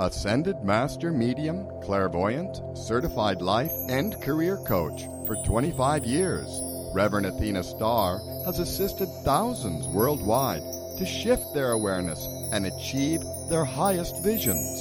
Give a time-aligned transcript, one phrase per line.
[0.00, 6.60] Ascended Master Medium, Clairvoyant, Certified Life and Career Coach for 25 years,
[6.92, 10.62] Reverend Athena Star has assisted thousands worldwide
[10.98, 14.80] to shift their awareness and achieve their highest visions,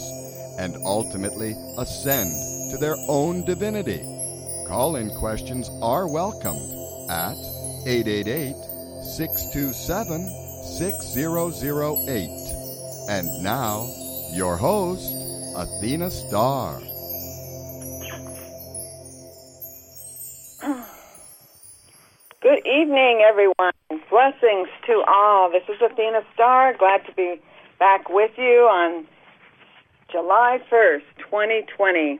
[0.57, 2.31] and ultimately ascend
[2.71, 4.01] to their own divinity.
[4.67, 6.73] Call in questions are welcomed
[7.11, 7.37] at
[7.85, 8.55] 888
[9.03, 10.27] 627
[10.63, 12.29] 6008.
[13.09, 13.87] And now,
[14.33, 15.13] your host,
[15.55, 16.79] Athena Star.
[22.41, 23.73] Good evening, everyone.
[24.09, 25.51] Blessings to all.
[25.51, 26.73] This is Athena Star.
[26.77, 27.39] Glad to be
[27.77, 29.05] back with you on
[30.11, 32.19] July 1st, 2020.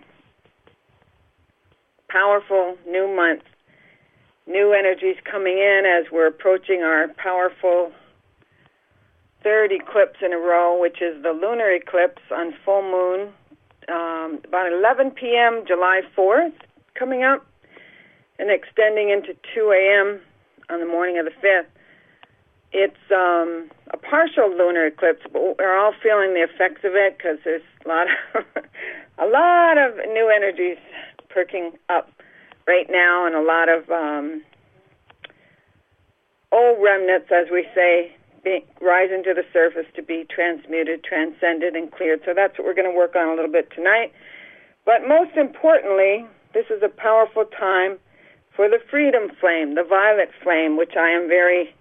[2.10, 3.42] Powerful new month.
[4.46, 7.92] New energies coming in as we're approaching our powerful
[9.44, 13.34] third eclipse in a row, which is the lunar eclipse on full moon,
[13.90, 15.64] um, about 11 p.m.
[15.68, 16.54] July 4th,
[16.96, 17.46] coming up,
[18.40, 20.22] and extending into 2 a.m.
[20.70, 21.66] on the morning of the 5th.
[22.72, 27.38] It's um, a partial lunar eclipse, but we're all feeling the effects of it because
[27.44, 28.46] there's a lot of
[29.20, 30.78] a lot of new energies
[31.30, 32.10] perking up
[32.66, 34.42] right now, and a lot of um,
[36.52, 38.16] old remnants, as we say,
[38.82, 42.22] rising to the surface to be transmuted, transcended, and cleared.
[42.26, 44.12] So that's what we're going to work on a little bit tonight.
[44.86, 47.98] But most importantly, this is a powerful time
[48.56, 51.74] for the freedom flame, the violet flame, which I am very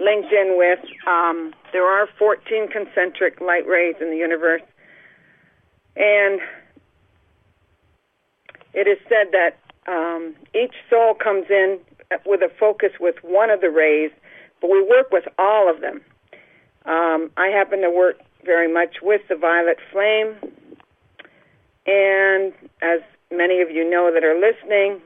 [0.00, 0.80] linked in with.
[1.06, 4.62] Um, there are 14 concentric light rays in the universe.
[5.96, 6.40] And
[8.72, 11.78] it is said that um, each soul comes in
[12.24, 14.10] with a focus with one of the rays
[14.60, 16.00] but we work with all of them.
[16.84, 20.36] Um, I happen to work very much with the violet flame,
[21.86, 22.52] and
[22.82, 25.00] as many of you know that are listening,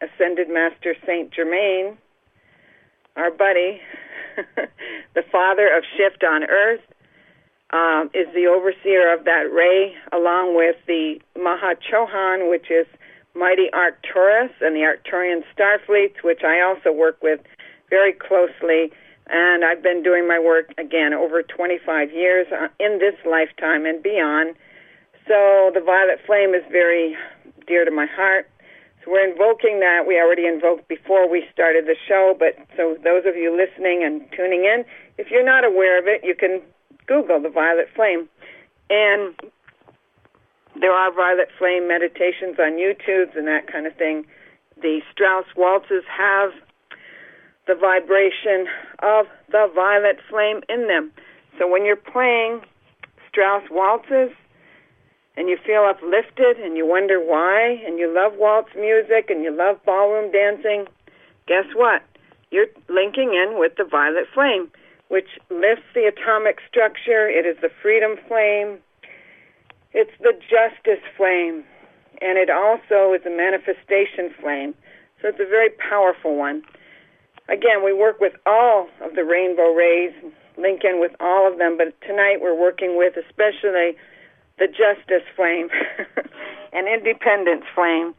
[0.00, 1.96] Ascended Master Saint Germain,
[3.16, 3.80] our buddy,
[5.14, 6.80] the father of shift on earth,
[7.72, 12.86] um, is the overseer of that ray, along with the Maha Chohan, which is
[13.34, 17.40] mighty Arcturus and the Arcturian star fleets, which I also work with
[17.90, 18.92] very closely.
[19.26, 24.02] And I've been doing my work again over 25 years uh, in this lifetime and
[24.02, 24.54] beyond.
[25.26, 27.16] So the violet flame is very
[27.66, 28.50] dear to my heart.
[29.02, 30.04] So we're invoking that.
[30.06, 34.20] We already invoked before we started the show, but so those of you listening and
[34.36, 34.84] tuning in,
[35.16, 36.60] if you're not aware of it, you can
[37.06, 38.28] Google the violet flame.
[38.90, 39.34] And
[40.80, 44.26] there are violet flame meditations on YouTube and that kind of thing.
[44.80, 46.52] The Strauss waltzes have
[47.66, 48.66] the vibration
[49.02, 51.12] of the violet flame in them.
[51.58, 52.60] So when you're playing
[53.28, 54.30] Strauss waltzes
[55.36, 59.50] and you feel uplifted and you wonder why and you love waltz music and you
[59.50, 60.86] love ballroom dancing,
[61.46, 62.02] guess what?
[62.50, 64.70] You're linking in with the violet flame,
[65.08, 67.28] which lifts the atomic structure.
[67.28, 68.78] It is the freedom flame.
[69.92, 71.64] It's the justice flame.
[72.20, 74.74] And it also is a manifestation flame.
[75.20, 76.62] So it's a very powerful one.
[77.48, 80.12] Again, we work with all of the rainbow rays,
[80.56, 83.96] link in with all of them, but tonight we're working with especially
[84.58, 85.68] the justice flame
[86.72, 88.14] and independence flame.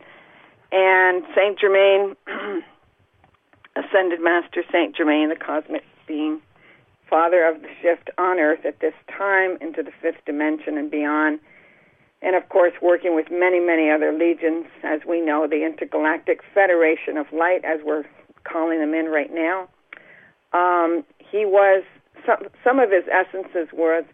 [0.72, 2.16] And Saint Germain,
[3.76, 6.42] Ascended Master Saint Germain, the cosmic being,
[7.10, 11.40] father of the shift on earth at this time into the fifth dimension and beyond.
[12.22, 17.18] And of course, working with many, many other legions, as we know, the Intergalactic Federation
[17.18, 18.06] of Light, as we're
[18.46, 19.68] calling them in right now.
[20.54, 21.84] Um, he was
[22.26, 24.06] some some of his essences was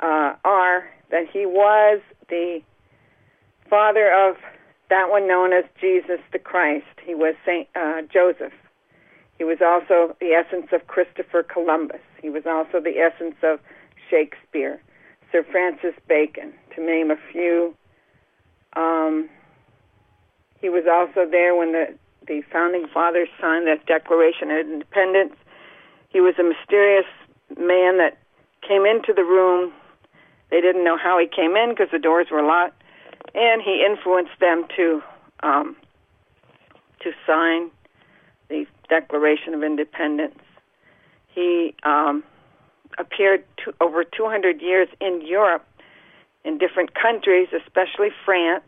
[0.00, 2.60] uh, are that he was the
[3.68, 4.36] father of
[4.90, 6.84] that one known as Jesus the Christ.
[7.04, 8.52] He was Saint uh, Joseph.
[9.38, 12.02] He was also the essence of Christopher Columbus.
[12.20, 13.58] He was also the essence of
[14.10, 14.80] Shakespeare,
[15.32, 17.74] Sir Francis Bacon, to name a few.
[18.74, 19.28] Um,
[20.60, 25.34] he was also there when the the founding fathers signed that Declaration of Independence.
[26.08, 27.06] He was a mysterious
[27.58, 28.18] man that
[28.66, 29.72] came into the room.
[30.50, 32.82] They didn't know how he came in because the doors were locked,
[33.34, 35.02] and he influenced them to
[35.42, 35.76] um,
[37.00, 37.70] to sign
[38.48, 40.38] the Declaration of Independence.
[41.34, 42.22] He um,
[42.98, 45.66] appeared to, over 200 years in Europe,
[46.44, 48.64] in different countries, especially France.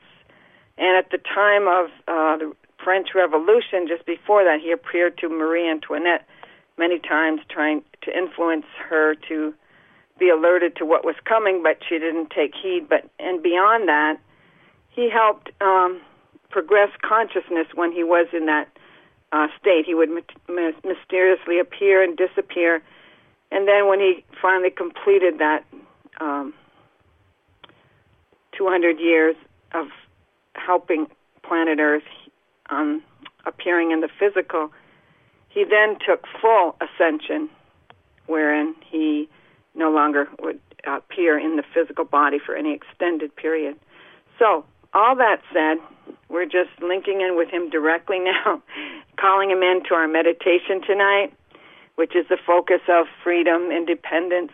[0.77, 5.29] And at the time of uh, the French Revolution, just before that, he appeared to
[5.29, 6.27] Marie Antoinette
[6.77, 9.55] many times, trying to influence her to
[10.19, 12.89] be alerted to what was coming, but she didn't take heed.
[12.89, 14.19] But and beyond that,
[14.91, 16.01] he helped um,
[16.51, 18.69] progress consciousness when he was in that
[19.33, 19.85] uh, state.
[19.87, 20.11] He would
[20.49, 22.83] my- mysteriously appear and disappear,
[23.51, 25.65] and then when he finally completed that
[26.21, 26.55] um,
[28.57, 29.35] 200 years
[29.73, 29.89] of
[30.55, 31.07] helping
[31.43, 32.05] planet Earth
[32.71, 33.03] um,
[33.47, 34.71] appearing in the physical,
[35.49, 37.49] he then took full ascension,
[38.27, 39.29] wherein he
[39.75, 43.77] no longer would appear in the physical body for any extended period.
[44.39, 45.79] So, all that said,
[46.29, 48.63] we're just linking in with him directly now,
[49.21, 51.33] calling him into our meditation tonight,
[51.97, 54.53] which is the focus of freedom, independence,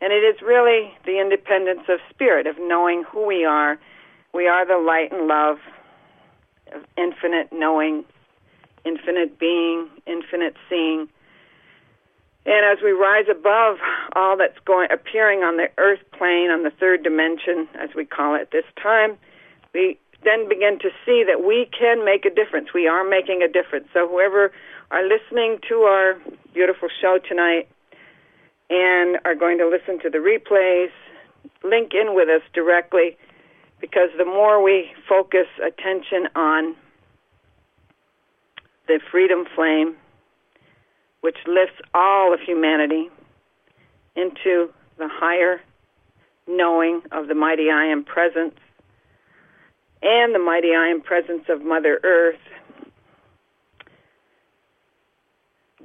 [0.00, 3.78] and it is really the independence of spirit, of knowing who we are.
[4.32, 5.58] We are the light and love
[6.74, 8.04] of infinite knowing,
[8.84, 11.08] infinite being, infinite seeing.
[12.46, 13.78] And as we rise above
[14.16, 18.34] all that's going appearing on the earth plane, on the third dimension, as we call
[18.34, 19.18] it this time,
[19.74, 22.68] we then begin to see that we can make a difference.
[22.74, 23.88] We are making a difference.
[23.92, 24.52] So whoever
[24.90, 26.16] are listening to our
[26.52, 27.68] beautiful show tonight
[28.68, 30.90] and are going to listen to the replays,
[31.62, 33.16] link in with us directly
[33.80, 36.74] because the more we focus attention on
[38.86, 39.96] the freedom flame,
[41.20, 43.08] which lifts all of humanity
[44.16, 45.60] into the higher
[46.46, 48.54] knowing of the mighty I am presence
[50.02, 52.38] and the mighty I am presence of Mother Earth,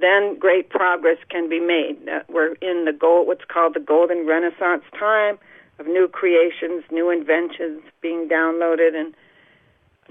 [0.00, 1.96] then great progress can be made.
[2.08, 5.38] Uh, we're in the gold, what's called the golden renaissance time
[5.78, 9.14] of new creations, new inventions being downloaded, and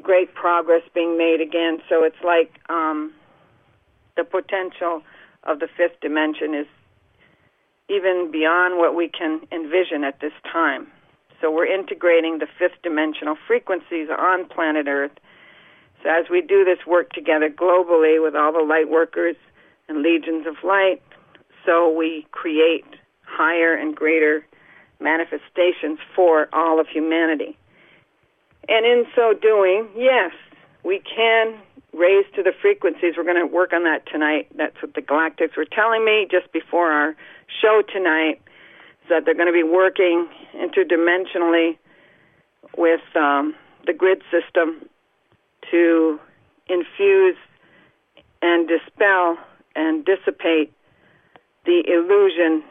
[0.02, 1.80] great progress being made again.
[1.90, 3.14] So it's like um,
[4.16, 5.02] the potential
[5.44, 6.68] of the fifth dimension is
[7.90, 10.88] even beyond what we can envision at this time.
[11.42, 15.12] So we're integrating the fifth dimensional frequencies on planet Earth.
[16.02, 19.36] So as we do this work together globally with all the light workers
[19.88, 21.02] and legions of light,
[21.66, 22.86] so we create
[23.24, 24.46] higher and greater
[25.00, 27.58] manifestations for all of humanity.
[28.68, 30.32] And in so doing, yes,
[30.84, 31.56] we can
[31.94, 33.14] raise to the frequencies.
[33.18, 34.48] We're going to work on that tonight.
[34.56, 37.16] That's what the galactics were telling me just before our
[37.62, 38.42] show tonight,
[39.04, 41.78] is that they're going to be working interdimensionally
[42.78, 43.56] with um,
[43.86, 44.88] the grid system
[45.72, 46.20] to
[46.68, 47.38] infuse
[48.42, 49.38] and dispel
[49.76, 50.74] and dissipate
[51.66, 52.64] the illusion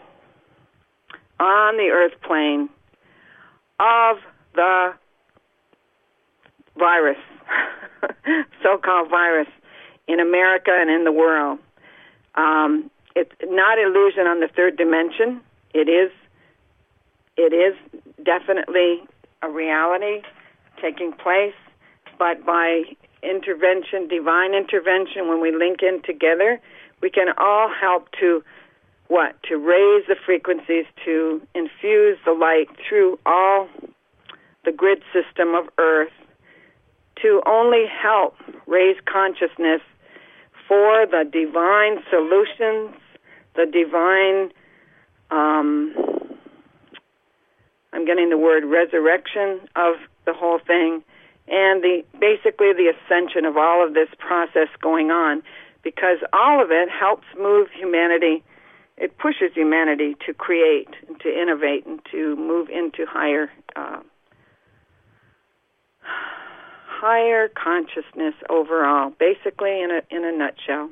[1.41, 2.69] on the earth plane
[3.81, 4.19] of
[4.55, 4.95] the
[6.79, 7.19] virus,
[8.63, 9.49] so-called virus,
[10.07, 11.59] in America and in the world.
[12.35, 15.41] Um, it's not illusion on the third dimension.
[15.73, 16.11] It is.
[17.37, 17.75] It is
[18.23, 19.03] definitely
[19.43, 20.23] a reality
[20.81, 21.55] taking place,
[22.19, 22.83] but by
[23.23, 26.61] intervention, divine intervention, when we link in together,
[27.01, 28.43] we can all help to
[29.09, 29.37] what?
[29.45, 33.69] To raise the frequencies, to infuse the light through all
[34.65, 36.12] the grid system of Earth,
[37.23, 38.35] to only help
[38.67, 39.81] raise consciousness
[40.67, 42.97] for the divine solutions,
[43.55, 44.51] the divine,
[45.31, 45.95] um,
[47.93, 51.05] I'm getting the word resurrection of the whole thing,
[51.47, 55.43] and the basically the ascension of all of this process going on,
[55.83, 58.43] because all of it helps move humanity
[58.97, 64.01] it pushes humanity to create and to innovate and to move into higher uh,
[66.03, 70.91] higher consciousness overall basically in a in a nutshell.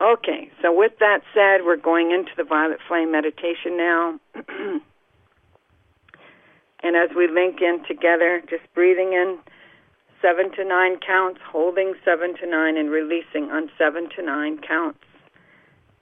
[0.00, 4.20] Okay so with that said we're going into the violet flame meditation now.
[6.84, 9.38] And as we link in together just breathing in
[10.20, 14.98] seven to nine counts holding seven to nine and releasing on seven to nine counts.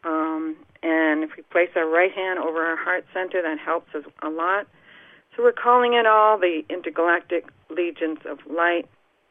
[0.05, 4.05] Um, and if we place our right hand over our heart center, that helps us
[4.23, 4.67] a lot.
[5.37, 8.89] So we're calling in all the intergalactic legions of light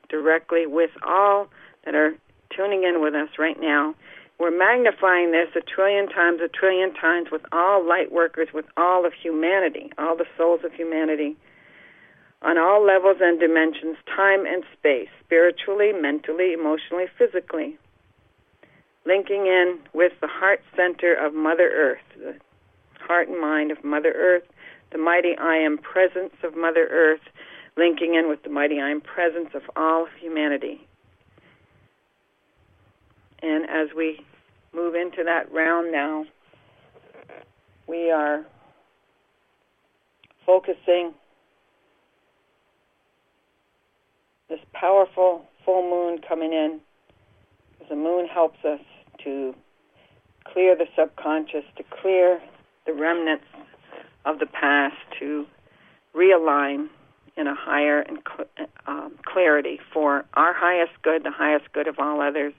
[0.10, 1.48] directly with all
[1.86, 2.16] that are
[2.56, 3.96] tuning in with us right now.
[4.40, 9.06] We're magnifying this a trillion times, a trillion times with all light workers, with all
[9.06, 11.36] of humanity, all the souls of humanity,
[12.42, 17.78] on all levels and dimensions, time and space, spiritually, mentally, emotionally, physically
[19.06, 22.36] linking in with the heart center of Mother Earth, the
[23.00, 24.44] heart and mind of Mother Earth,
[24.92, 27.22] the mighty I am presence of Mother Earth,
[27.78, 30.88] linking in with the mighty I am presence of all of humanity.
[33.42, 34.24] And as we
[34.74, 36.26] move into that round now,
[37.88, 38.46] we are
[40.46, 41.14] focusing
[44.50, 46.80] this powerful full moon coming in,
[47.72, 48.80] because the moon helps us
[49.24, 49.56] to
[50.44, 52.42] clear the subconscious, to clear
[52.86, 53.46] the remnants
[54.26, 55.46] of the past, to
[56.16, 56.88] realign
[57.38, 62.00] in a higher and cl- um, clarity for our highest good, the highest good of
[62.00, 62.54] all others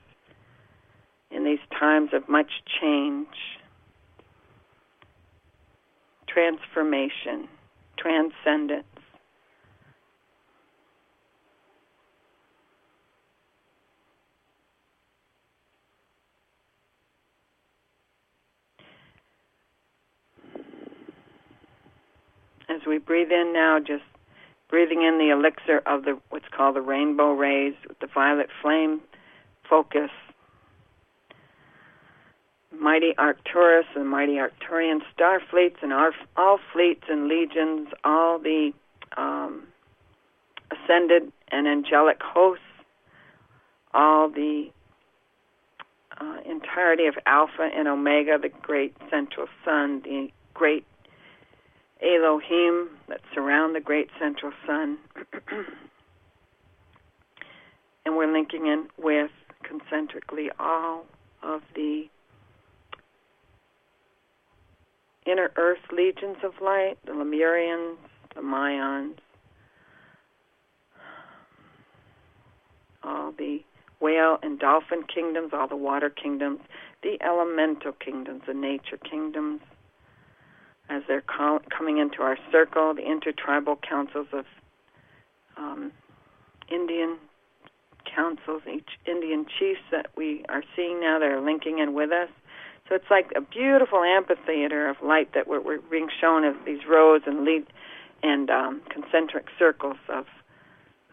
[1.31, 2.51] in these times of much
[2.81, 3.27] change,
[6.27, 7.47] transformation,
[7.97, 8.85] transcendence.
[22.69, 24.03] As we breathe in now, just
[24.69, 29.01] breathing in the elixir of the what's called the rainbow rays with the violet flame
[29.69, 30.09] focus.
[32.71, 38.73] Mighty Arcturus and mighty Arcturian star fleets and our, all fleets and legions, all the
[39.15, 39.63] um,
[40.71, 42.63] ascended and angelic hosts,
[43.93, 44.71] all the
[46.19, 50.85] uh, entirety of Alpha and Omega, the great central sun, the great
[52.03, 54.97] Elohim that surround the great central sun.
[58.05, 59.31] and we're linking in with
[59.63, 61.05] concentrically all
[61.41, 62.07] of the
[65.25, 67.95] inner earth legions of light, the Lemurians,
[68.35, 69.15] the Mayans,
[73.03, 73.63] all the
[74.01, 76.59] whale and dolphin kingdoms, all the water kingdoms,
[77.03, 79.61] the elemental kingdoms, the nature kingdoms,
[80.89, 81.23] as they're
[81.77, 84.45] coming into our circle, the intertribal councils of
[85.57, 85.91] um,
[86.71, 87.17] Indian
[88.13, 92.29] councils, each Indian chiefs that we are seeing now that are linking in with us.
[92.89, 96.81] So it's like a beautiful amphitheater of light that we're, we're being shown as these
[96.87, 97.65] rows and lead
[98.21, 100.25] and um, concentric circles of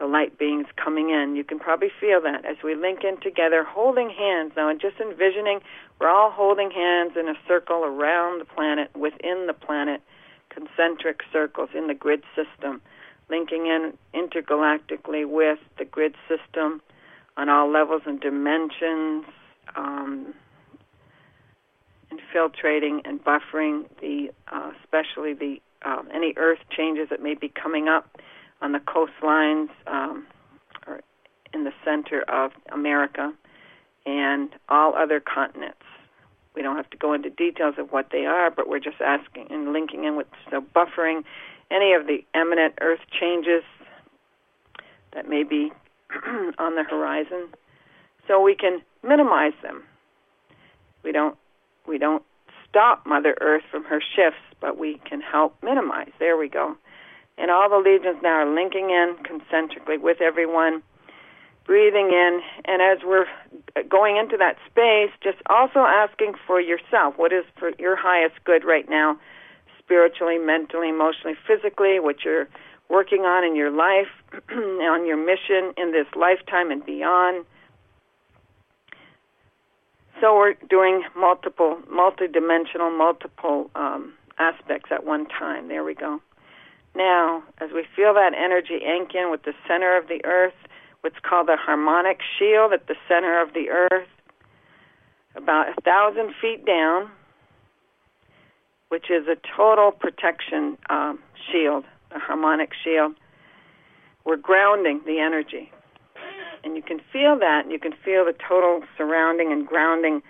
[0.00, 1.36] the light beings coming in.
[1.36, 4.96] You can probably feel that as we link in together, holding hands now, and just
[4.98, 5.60] envisioning
[6.00, 10.00] we're all holding hands in a circle around the planet, within the planet,
[10.48, 12.80] concentric circles in the grid system,
[13.28, 16.80] linking in intergalactically with the grid system
[17.36, 19.26] on all levels and dimensions,
[19.76, 20.34] um,
[22.10, 27.88] infiltrating and buffering the, uh, especially the uh, any earth changes that may be coming
[27.88, 28.18] up
[28.60, 30.26] on the coastlines um,
[30.86, 31.00] or
[31.52, 33.32] in the center of America
[34.06, 35.82] and all other continents.
[36.54, 39.46] We don't have to go into details of what they are, but we're just asking
[39.50, 41.22] and linking in with so buffering
[41.70, 43.62] any of the eminent Earth changes
[45.12, 45.72] that may be
[46.58, 47.48] on the horizon,
[48.26, 49.82] so we can minimize them.
[51.02, 51.36] We don't
[51.86, 52.24] we don't
[52.68, 56.10] stop Mother Earth from her shifts, but we can help minimize.
[56.18, 56.76] There we go.
[57.40, 60.82] And all the legions now are linking in concentrically with everyone,
[61.64, 62.42] breathing in.
[62.66, 63.26] And as we're
[63.88, 68.62] going into that space, just also asking for yourself what is for your highest good
[68.62, 69.18] right now,
[69.78, 72.46] spiritually, mentally, emotionally, physically, what you're
[72.90, 74.12] working on in your life,
[74.52, 77.46] on your mission in this lifetime and beyond.
[80.20, 85.68] So we're doing multiple, multi-dimensional, multiple um, aspects at one time.
[85.68, 86.20] There we go.
[86.94, 90.54] Now, as we feel that energy ink in with the center of the earth,
[91.02, 94.08] what's called the harmonic shield at the center of the earth,
[95.36, 97.10] about a thousand feet down,
[98.88, 101.20] which is a total protection um,
[101.50, 103.14] shield, a harmonic shield.
[104.24, 105.70] We're grounding the energy.
[106.62, 110.22] And you can feel that, and you can feel the total surrounding and grounding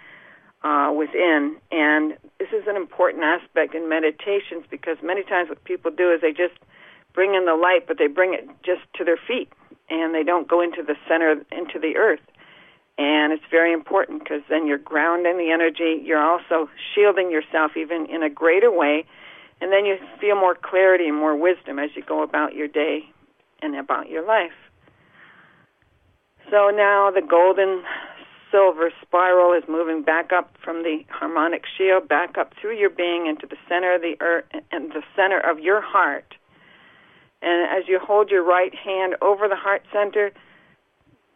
[0.63, 1.57] uh, within.
[1.71, 6.21] And this is an important aspect in meditations because many times what people do is
[6.21, 6.55] they just
[7.15, 9.51] bring in the light, but they bring it just to their feet
[9.89, 12.21] and they don't go into the center, into the earth.
[12.99, 16.03] And it's very important because then you're grounding the energy.
[16.05, 19.05] You're also shielding yourself even in a greater way.
[19.61, 23.09] And then you feel more clarity and more wisdom as you go about your day
[23.63, 24.53] and about your life.
[26.51, 27.83] So now the golden
[28.51, 33.27] silver spiral is moving back up from the harmonic shield, back up through your being
[33.27, 36.35] into the center of the earth and the center of your heart.
[37.43, 40.31] And as you hold your right hand over the heart center,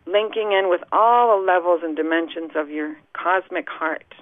[0.07, 4.15] linking in with all the levels and dimensions of your cosmic heart,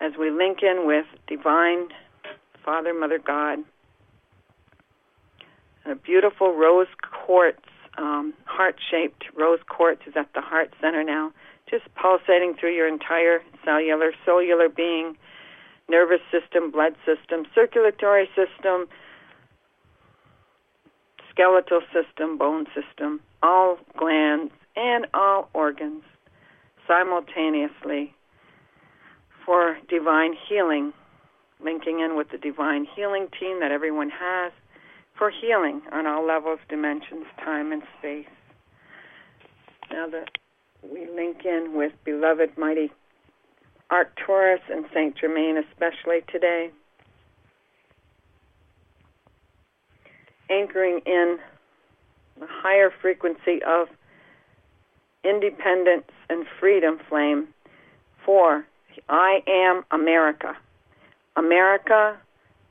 [0.00, 1.88] as we link in with divine
[2.64, 3.60] Father, Mother, God,
[5.84, 7.62] and a beautiful rose quartz,
[7.96, 11.32] um, heart-shaped rose quartz is at the heart center now
[11.70, 15.16] just pulsating through your entire cellular, cellular being,
[15.88, 18.86] nervous system, blood system, circulatory system,
[21.30, 26.02] skeletal system, bone system, all glands, and all organs
[26.86, 28.14] simultaneously
[29.44, 30.92] for divine healing,
[31.62, 34.52] linking in with the divine healing team that everyone has
[35.16, 38.26] for healing on all levels, dimensions, time, and space.
[39.90, 40.38] Now that
[40.82, 42.90] we link in with beloved mighty
[43.90, 46.70] Arcturus and Saint Germain, especially today,
[50.48, 51.38] anchoring in
[52.38, 53.88] the higher frequency of
[55.24, 57.48] independence and freedom flame
[58.24, 58.64] for
[59.08, 60.56] I am America.
[61.36, 62.16] America,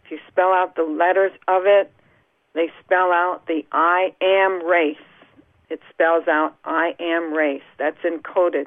[0.05, 1.91] if you spell out the letters of it,
[2.53, 4.97] they spell out the I am race.
[5.69, 7.61] It spells out I am race.
[7.77, 8.65] That's encoded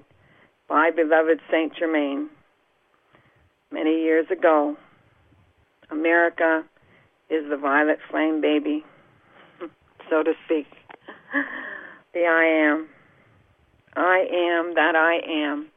[0.68, 2.28] by beloved Saint Germain
[3.70, 4.76] many years ago.
[5.90, 6.64] America
[7.28, 8.84] is the violet flame baby,
[10.10, 10.66] so to speak.
[12.14, 12.88] The I am.
[13.96, 15.68] I am that I am.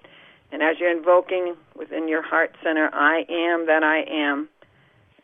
[0.51, 4.50] And as you're invoking within your heart center, I am that I am,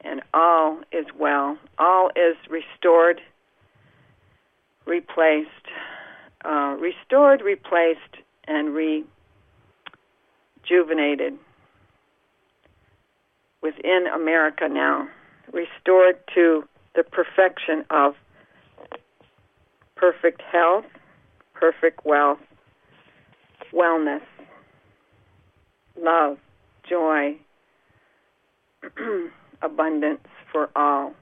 [0.02, 1.58] and all is well.
[1.78, 3.22] All is restored,
[4.86, 5.50] replaced,
[6.46, 8.18] uh, restored, replaced,
[8.48, 8.74] and
[10.64, 11.38] rejuvenated
[13.62, 15.08] within America now,
[15.52, 16.64] restored to
[16.96, 18.16] the perfection of
[19.96, 20.86] perfect health,
[21.54, 22.40] perfect wealth,
[23.72, 24.22] wellness,
[25.96, 26.38] love,
[26.90, 27.36] joy,
[29.62, 31.14] abundance for all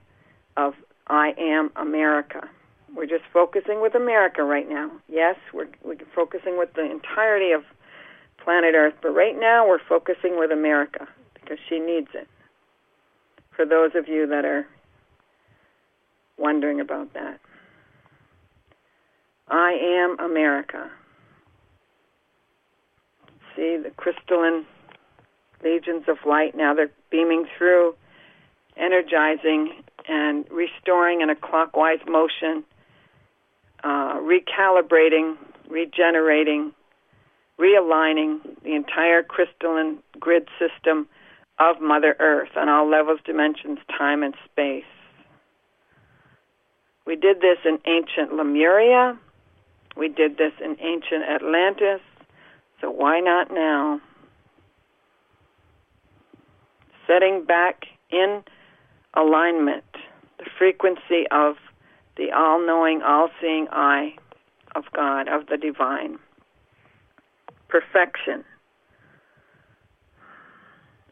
[0.56, 0.74] of
[1.08, 2.50] I am America.
[2.96, 4.92] We're just focusing with America right now.
[5.08, 7.64] Yes, we're, we're focusing with the entirety of
[8.44, 12.28] planet Earth, but right now we're focusing with America because she needs it.
[13.56, 14.66] For those of you that are
[16.38, 17.40] wondering about that,
[19.50, 20.90] I am America
[23.60, 24.66] see the crystalline
[25.64, 26.56] legions of light.
[26.56, 27.96] Now they're beaming through,
[28.78, 32.64] energizing and restoring in a clockwise motion,
[33.84, 35.38] uh, recalibrating,
[35.70, 36.74] regenerating,
[37.60, 41.08] realigning the entire crystalline grid system
[41.60, 44.84] of Mother Earth on all levels, dimensions, time, and space.
[47.06, 49.18] We did this in ancient Lemuria.
[49.98, 52.02] We did this in ancient Atlantis.
[52.82, 54.00] So why not now?
[57.08, 58.44] Setting back in
[59.16, 59.84] alignment
[60.38, 61.56] the frequency of
[62.20, 64.14] the all knowing, all seeing eye
[64.76, 66.20] of God, of the divine.
[67.70, 68.44] Perfection.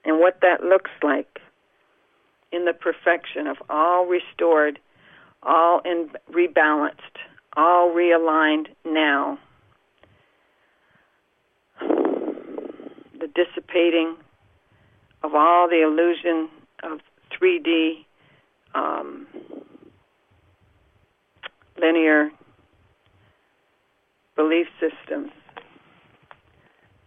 [0.04, 1.40] And what that looks like
[2.52, 4.80] in the perfection of all restored,
[5.44, 6.98] all in rebalanced,
[7.56, 9.40] all realigned now
[11.80, 14.16] the dissipating
[15.24, 16.50] of all the illusion
[16.84, 17.00] of
[17.32, 18.06] 3D
[18.76, 19.26] um,
[21.88, 22.30] linear
[24.36, 25.32] belief systems,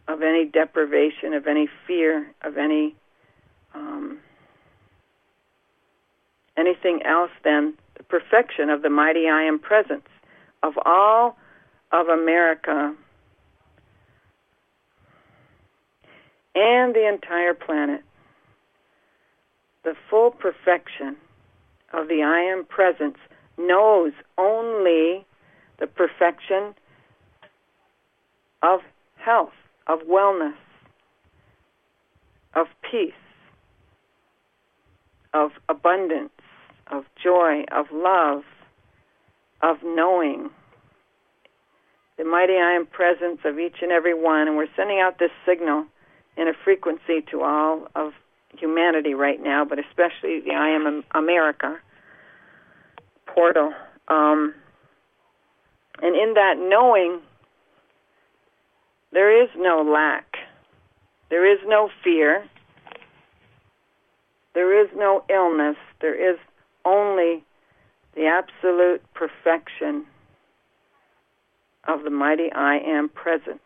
[0.08, 2.96] of any deprivation, of any fear, of any
[3.74, 4.18] um,
[6.56, 10.08] anything else than the perfection of the mighty I am presence
[10.62, 11.36] of all
[11.92, 12.94] of America
[16.54, 18.02] and the entire planet.
[19.84, 21.16] The full perfection
[21.92, 23.16] of the I am presence
[23.66, 25.24] knows only
[25.78, 26.74] the perfection
[28.62, 28.80] of
[29.16, 29.52] health,
[29.86, 30.54] of wellness,
[32.54, 33.12] of peace,
[35.32, 36.30] of abundance,
[36.90, 38.42] of joy, of love,
[39.62, 40.50] of knowing.
[42.18, 45.30] The mighty I am presence of each and every one, and we're sending out this
[45.46, 45.86] signal
[46.36, 48.12] in a frequency to all of
[48.58, 51.78] humanity right now, but especially the I Am America
[53.34, 53.72] portal.
[54.08, 54.54] Um,
[56.02, 57.20] and in that knowing,
[59.12, 60.36] there is no lack,
[61.30, 62.44] there is no fear,
[64.54, 66.38] there is no illness, there is
[66.84, 67.44] only
[68.14, 70.06] the absolute perfection
[71.86, 73.58] of the mighty I Am presence.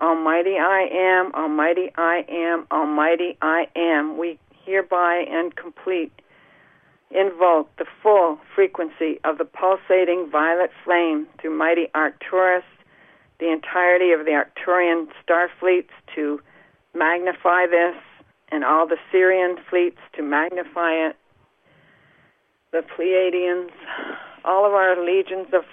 [0.00, 4.18] Almighty I am, Almighty I am, Almighty I am.
[4.18, 6.12] We hereby and complete
[7.14, 12.64] invoke the full frequency of the pulsating violet flame through mighty Arcturus,
[13.38, 16.40] the entirety of the Arcturian star fleets to
[16.94, 17.96] magnify this,
[18.50, 21.16] and all the Sirian fleets to magnify it.
[22.72, 23.70] the Pleiadians,
[24.44, 25.64] all of our legions of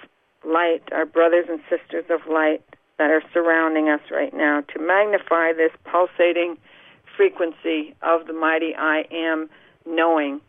[0.44, 2.62] light, our brothers and sisters of light
[2.98, 6.58] that are surrounding us right now, to magnify this pulsating
[7.16, 9.48] frequency of the mighty I am
[9.86, 10.40] knowing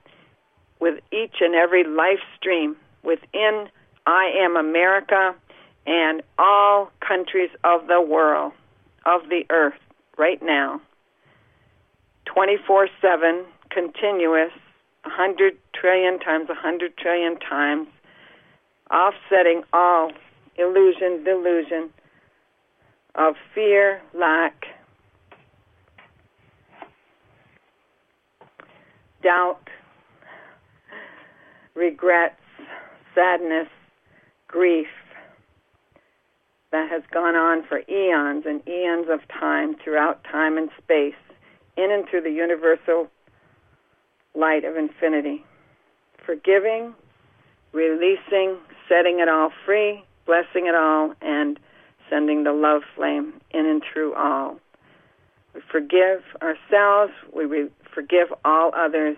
[0.82, 3.70] with each and every life stream within
[4.06, 5.36] I am America
[5.86, 8.52] and all countries of the world,
[9.06, 9.80] of the earth,
[10.18, 10.82] right now.
[12.26, 14.52] 24 7, continuous,
[15.04, 17.88] 100 trillion times 100 trillion times,
[18.92, 20.12] offsetting all
[20.58, 21.90] illusion, delusion
[23.16, 24.66] of fear, lack,
[29.24, 29.68] doubt,
[31.76, 32.36] regrets,
[33.16, 33.68] sadness,
[34.48, 34.88] grief
[36.72, 41.16] that has gone on for eons and eons of time throughout time and space,
[41.78, 43.10] in and through the universal
[44.36, 45.44] light of infinity.
[46.26, 46.94] Forgiving,
[47.74, 48.58] releasing,
[48.88, 51.60] setting it all free, blessing it all, and
[52.10, 54.58] sending the love flame in and through all.
[55.54, 59.18] We forgive ourselves, we re- forgive all others,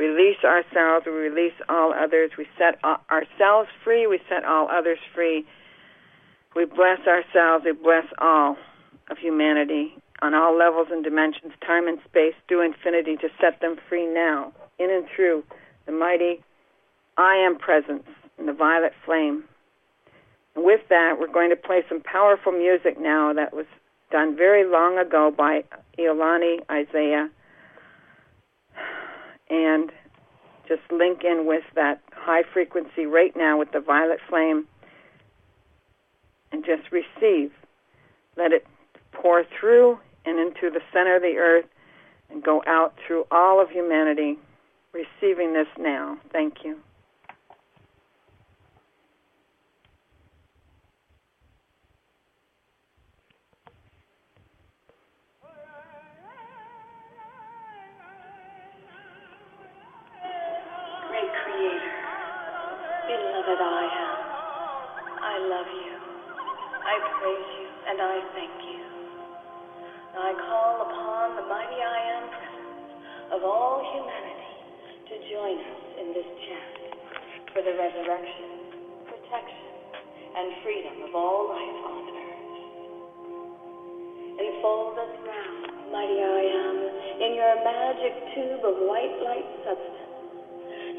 [0.00, 5.44] release ourselves, we release all others, we set ourselves free, we set all others free.
[6.56, 8.56] We bless ourselves, we bless all
[9.10, 13.76] of humanity on all levels and dimensions, time and space, through infinity to set them
[13.88, 15.44] free now, in and through
[15.86, 16.42] the mighty
[17.16, 18.08] I am presence
[18.38, 19.44] in the violet flame.
[20.56, 23.66] And with that, we're going to play some powerful music now that was
[24.10, 25.64] done very long ago by
[25.98, 27.30] Iolani Isaiah
[29.50, 29.90] and
[30.68, 34.66] just link in with that high frequency right now with the violet flame
[36.52, 37.50] and just receive.
[38.36, 38.64] Let it
[39.12, 41.66] pour through and into the center of the earth
[42.30, 44.38] and go out through all of humanity,
[44.92, 46.18] receiving this now.
[46.32, 46.78] Thank you.
[80.40, 82.56] and freedom of all life on earth.
[84.40, 86.76] Enfold us round, mighty I am,
[87.20, 90.16] in your magic tube of white light substance.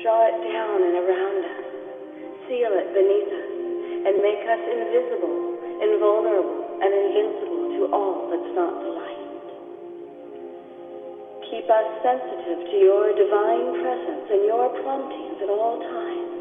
[0.06, 1.66] Draw it down and around us,
[2.46, 3.52] seal it beneath us,
[4.14, 5.58] and make us invisible,
[5.90, 9.50] invulnerable, and invincible to all that's not light.
[11.50, 16.41] Keep us sensitive to your divine presence and your promptings at all times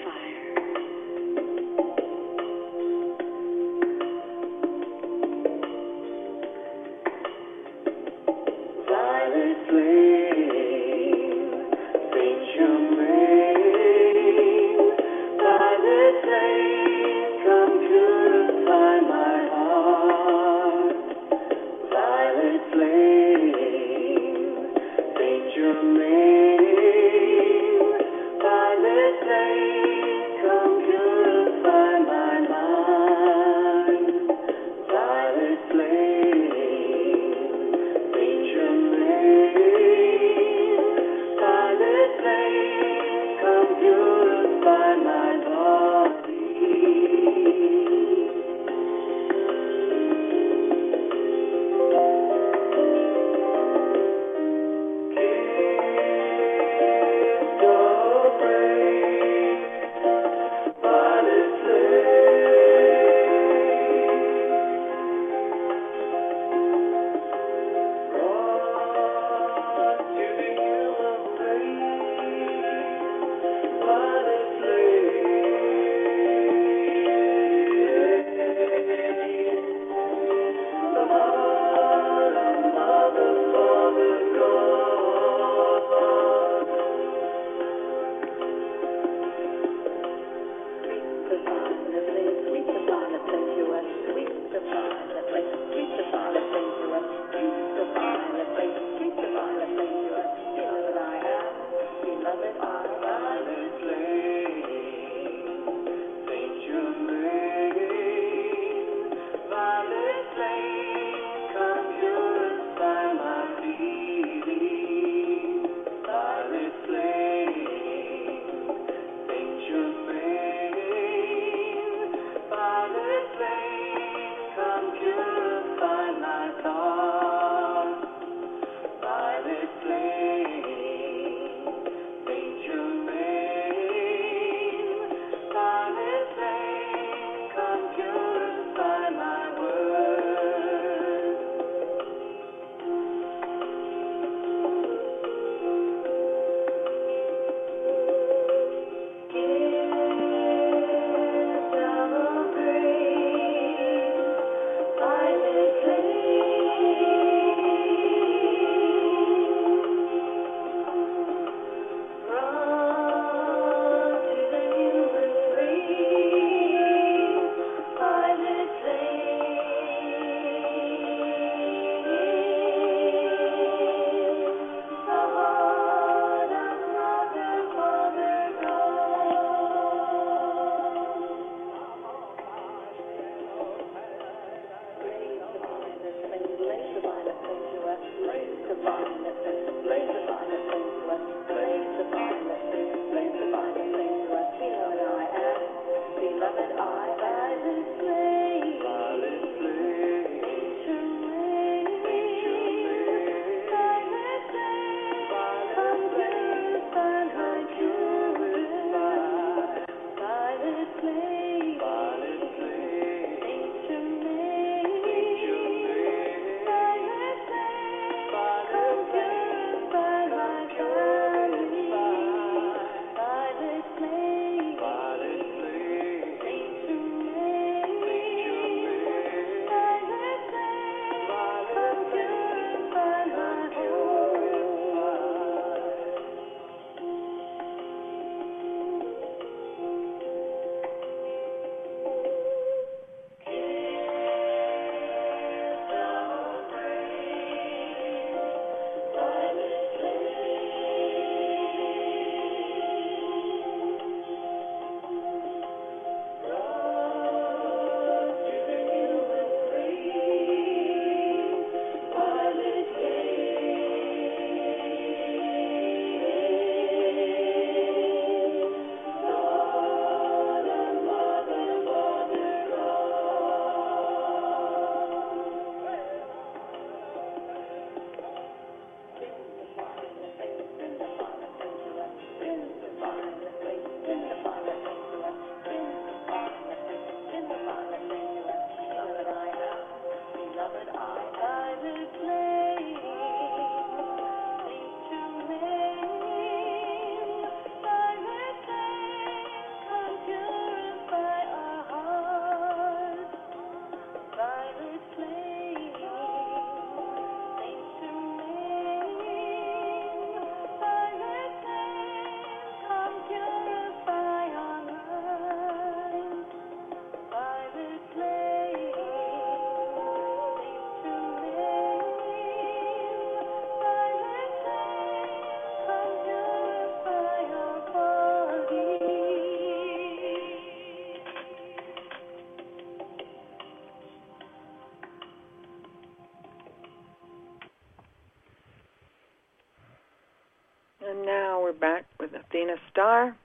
[342.89, 343.35] Star.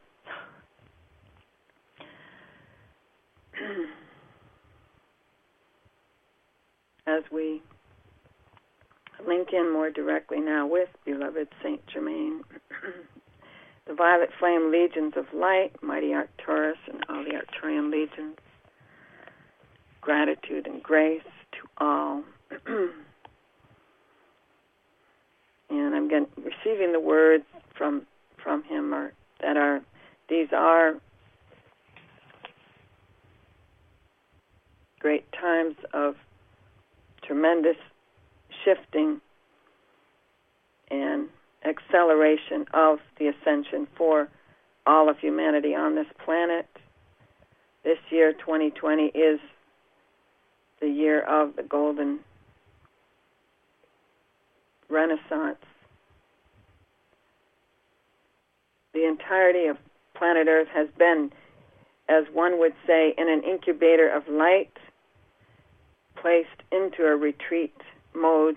[7.06, 7.62] As we
[9.26, 12.42] link in more directly now with beloved Saint Germain,
[13.86, 18.36] the violet flame legions of light, mighty Arcturus, and all the Arcturian legions,
[20.00, 21.22] gratitude and grace
[21.52, 22.22] to all.
[22.66, 22.90] and
[25.94, 27.44] I'm getting, receiving the words
[27.76, 28.06] from
[28.42, 29.80] from him are that are
[30.28, 30.94] these are
[35.00, 36.14] great times of
[37.26, 37.76] tremendous
[38.64, 39.20] shifting
[40.90, 41.28] and
[41.64, 44.28] acceleration of the ascension for
[44.86, 46.66] all of humanity on this planet.
[47.84, 48.32] This year,
[48.76, 49.40] 2020, is
[50.80, 52.20] the year of the golden
[54.88, 55.58] renaissance.
[58.92, 59.76] The entirety of
[60.14, 61.30] planet Earth has been,
[62.08, 64.72] as one would say, in an incubator of light,
[66.14, 67.74] placed into a retreat
[68.14, 68.56] mode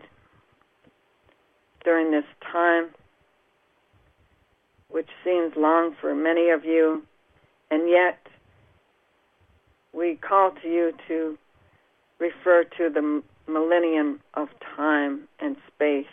[1.83, 2.89] during this time,
[4.89, 7.03] which seems long for many of you,
[7.69, 8.17] and yet
[9.99, 11.37] we call to you to
[12.19, 16.07] refer to the millennium of time and space.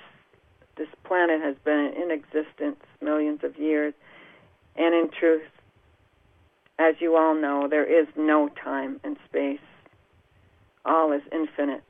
[0.76, 3.94] This planet has been in existence millions of years,
[4.74, 5.48] and in truth,
[6.78, 9.60] as you all know, there is no time and space.
[10.84, 11.84] All is infinite.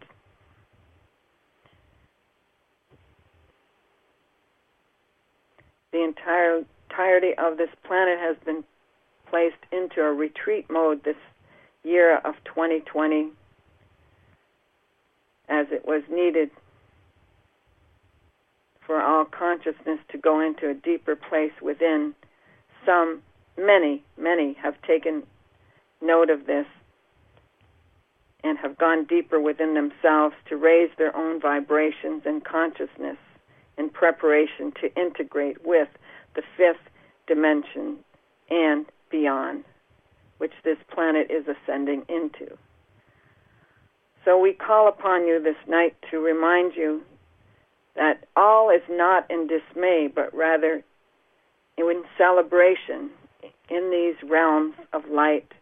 [5.93, 8.63] The entire entirety of this planet has been
[9.31, 11.17] placed into a retreat mode this
[11.87, 13.29] year of 2020
[15.49, 16.51] as it was needed
[18.85, 22.15] for all consciousness to go into a deeper place within.
[22.85, 23.23] Some,
[23.59, 25.23] many, many have taken
[26.01, 26.67] note of this
[28.45, 33.17] and have gone deeper within themselves to raise their own vibrations and consciousness
[33.77, 35.89] in preparation to integrate with
[36.35, 36.89] the fifth
[37.27, 37.97] dimension
[38.51, 39.65] and beyond,
[40.39, 42.57] which this planet is ascending into.
[44.25, 47.03] So we call upon you this night to remind you
[47.95, 50.83] that all is not in dismay, but rather
[51.79, 53.11] in celebration
[53.71, 55.53] in these realms of light.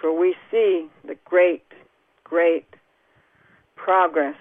[0.00, 1.64] For we see the great,
[2.24, 2.66] great
[3.76, 4.36] progress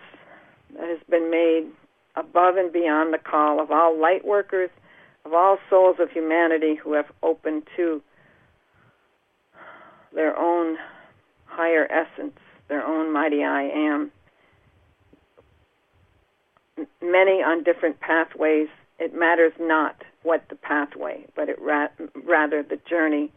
[0.78, 1.72] that has been made
[2.16, 4.70] above and beyond the call of all light workers,
[5.26, 8.02] of all souls of humanity who have opened to
[10.14, 10.78] their own
[11.46, 12.38] higher essence
[12.70, 14.12] their own mighty I am.
[17.02, 18.70] Many on different pathways.
[19.00, 21.88] It matters not what the pathway, but it ra-
[22.24, 23.32] rather the journey,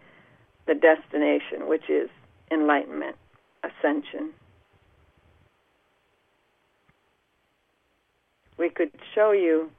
[0.66, 2.10] the destination, which is
[2.50, 3.16] enlightenment,
[3.64, 4.32] ascension.
[8.58, 9.70] We could show you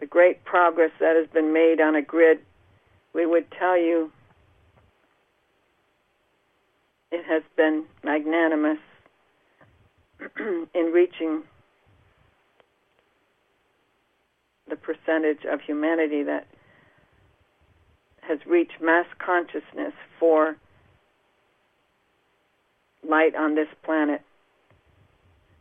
[0.00, 2.40] the great progress that has been made on a grid.
[3.14, 4.10] We would tell you
[7.10, 8.78] it has been magnanimous
[10.74, 11.42] in reaching
[14.68, 16.46] the percentage of humanity that
[18.22, 20.56] has reached mass consciousness for
[23.08, 24.22] light on this planet.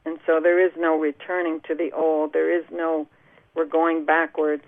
[0.05, 2.33] And so there is no returning to the old.
[2.33, 3.07] There is no,
[3.55, 4.63] we're going backwards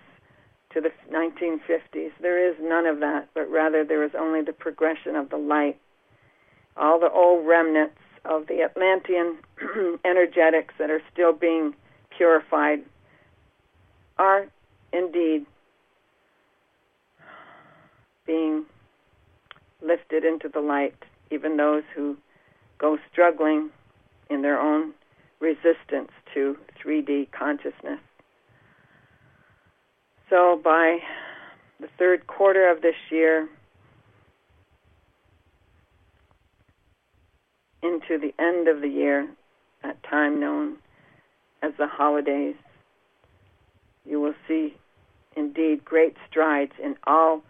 [0.73, 2.11] to the 1950s.
[2.21, 5.79] There is none of that, but rather there is only the progression of the light
[6.77, 9.37] all the old remnants of the Atlantean
[10.05, 11.73] energetics that are still being
[12.15, 12.81] purified
[14.17, 14.47] are
[14.93, 15.45] indeed
[18.25, 18.65] being
[19.81, 20.95] lifted into the light,
[21.31, 22.15] even those who
[22.77, 23.69] go struggling
[24.29, 24.93] in their own
[25.39, 27.99] resistance to 3D consciousness.
[30.29, 30.99] So by
[31.79, 33.49] the third quarter of this year,
[37.83, 39.27] into the end of the year,
[39.83, 40.77] that time known
[41.61, 42.55] as the holidays,
[44.05, 44.75] you will see
[45.35, 47.43] indeed great strides in all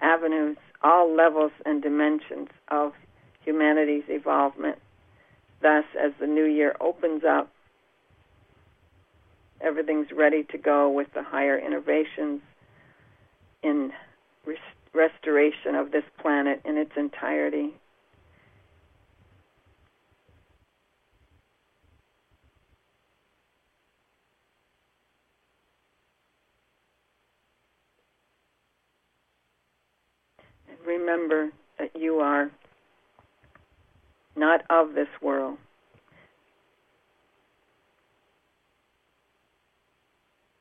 [0.00, 2.92] avenues, all levels and dimensions of
[3.44, 4.78] humanity's evolvement.
[5.60, 7.50] Thus, as the new year opens up,
[9.60, 12.40] everything's ready to go with the higher innovations
[13.62, 13.92] in
[14.46, 14.58] res-
[14.94, 17.74] restoration of this planet in its entirety
[30.86, 32.50] Remember that you are
[34.36, 35.58] not of this world.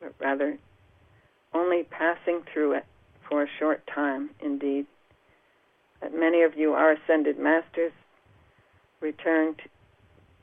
[0.01, 0.57] But rather
[1.53, 2.86] only passing through it
[3.28, 4.86] for a short time indeed.
[6.01, 7.91] That many of you are ascended masters
[9.01, 9.61] returned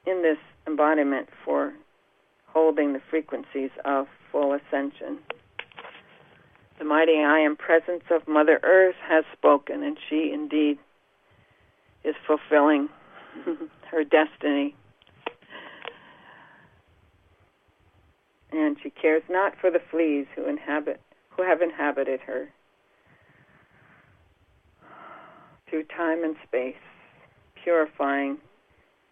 [0.06, 1.74] in this embodiment for
[2.46, 5.18] holding the frequencies of full ascension.
[6.78, 10.78] The mighty I am presence of Mother Earth has spoken, and she indeed
[12.02, 12.88] is fulfilling
[13.90, 14.74] her destiny.
[18.50, 21.00] And she cares not for the fleas who inhabit
[21.36, 22.48] who have inhabited her
[25.68, 26.76] through time and space,
[27.62, 28.38] purifying,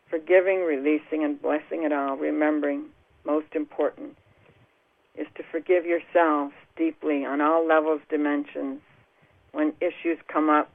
[0.09, 2.85] forgiving, releasing, and blessing it all, remembering,
[3.25, 4.17] most important,
[5.17, 8.81] is to forgive yourselves deeply on all levels, dimensions.
[9.53, 10.71] When issues come up,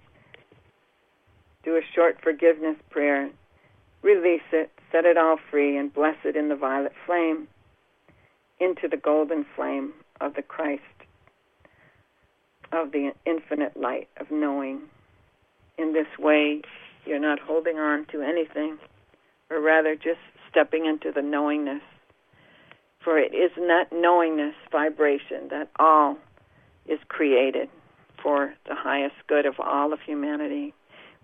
[1.63, 3.29] do a short forgiveness prayer,
[4.01, 7.47] release it, set it all free, and bless it in the violet flame
[8.59, 10.81] into the golden flame of the Christ,
[12.71, 14.81] of the infinite light of knowing.
[15.77, 16.61] In this way,
[17.05, 18.77] you're not holding on to anything,
[19.49, 20.19] or rather just
[20.49, 21.81] stepping into the knowingness
[23.07, 26.17] for it is that knowingness vibration that all
[26.89, 27.69] is created
[28.21, 30.73] for the highest good of all of humanity.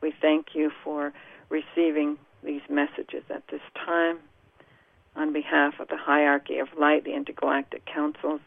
[0.01, 1.11] We thank you for
[1.49, 4.19] receiving these messages at this time
[5.17, 8.39] on behalf of the hierarchy of light, the intergalactic councils.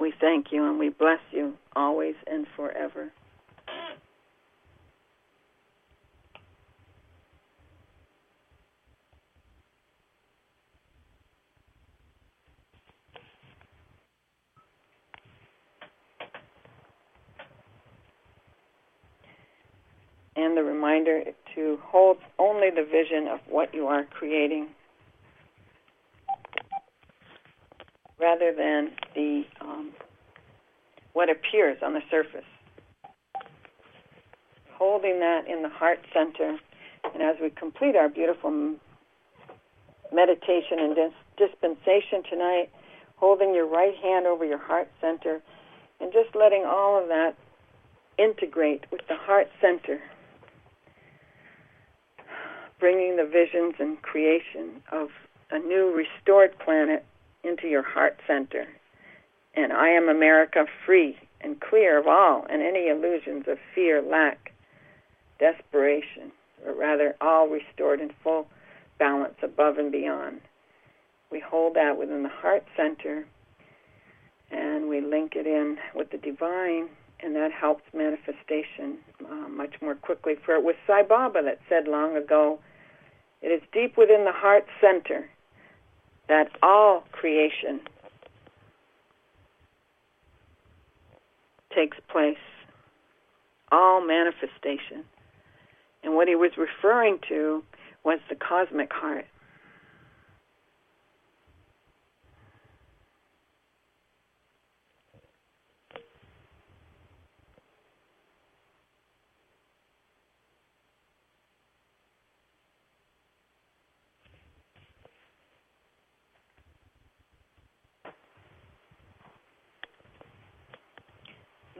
[0.00, 3.12] We thank you and we bless you always and forever.
[20.36, 20.62] and the
[20.94, 24.68] reminder to hold only the vision of what you are creating
[28.20, 29.90] rather than the um,
[31.12, 32.44] what appears on the surface.
[34.72, 36.58] Holding that in the heart center,
[37.12, 38.74] and as we complete our beautiful
[40.12, 42.68] meditation and dis- dispensation tonight,
[43.16, 45.40] holding your right hand over your heart center,
[46.00, 47.34] and just letting all of that
[48.18, 50.00] integrate with the heart center
[52.84, 55.08] bringing the visions and creation of
[55.50, 57.02] a new restored planet
[57.42, 58.66] into your heart center.
[59.54, 64.52] And I am America free and clear of all and any illusions of fear, lack,
[65.40, 66.30] desperation,
[66.66, 68.48] or rather all restored in full
[68.98, 70.42] balance above and beyond.
[71.30, 73.26] We hold that within the heart center
[74.50, 79.94] and we link it in with the divine and that helps manifestation uh, much more
[79.94, 80.34] quickly.
[80.44, 82.58] For it was Sai Baba that said long ago,
[83.44, 85.28] it is deep within the heart center
[86.28, 87.78] that all creation
[91.74, 92.38] takes place,
[93.70, 95.04] all manifestation.
[96.02, 97.62] And what he was referring to
[98.02, 99.26] was the cosmic heart.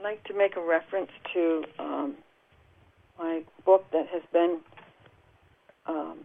[0.05, 2.13] Like to make a reference to um,
[3.17, 4.59] my book that has been
[5.87, 6.19] um,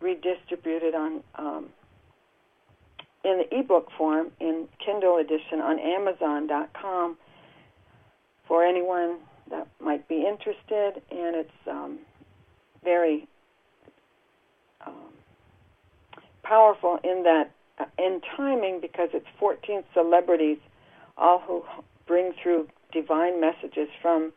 [0.00, 1.66] redistributed on um,
[3.24, 7.18] in the ebook form in Kindle edition on Amazon.com
[8.48, 9.18] for anyone
[9.50, 11.98] that might be interested, and it's um,
[12.82, 13.28] very
[14.86, 15.12] um,
[16.42, 20.56] powerful in that uh, in timing because it's 14 celebrities,
[21.18, 21.62] all who
[22.10, 24.32] bring through divine messages from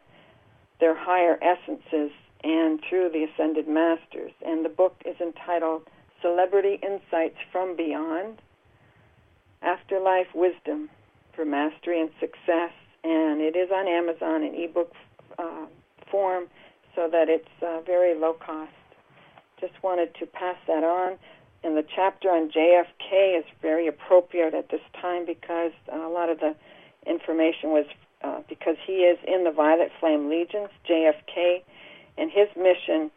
[0.80, 2.11] their higher essences
[2.43, 4.32] and through the ascended masters.
[4.45, 5.82] And the book is entitled
[6.21, 8.38] Celebrity Insights from Beyond
[9.63, 10.88] Afterlife Wisdom
[11.36, 12.74] for Mastery and Success.
[13.03, 14.93] And it is on Amazon in ebook
[15.39, 15.65] uh,
[16.11, 16.45] form
[16.95, 18.71] so that it's uh, very low cost.
[19.59, 21.17] Just wanted to pass that on.
[21.63, 26.30] And the chapter on JFK is very appropriate at this time because uh, a lot
[26.30, 26.55] of the
[27.06, 27.86] information was
[28.24, 31.62] uh, because he is in the Violet Flame Legions, JFK,
[32.18, 33.12] and his mission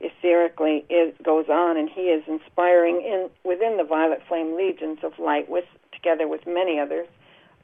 [0.00, 5.18] etherically is, goes on, and he is inspiring in within the Violet Flame Legions of
[5.18, 7.06] Light, with together with many others,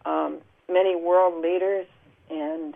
[0.05, 1.87] um, many world leaders
[2.31, 2.75] and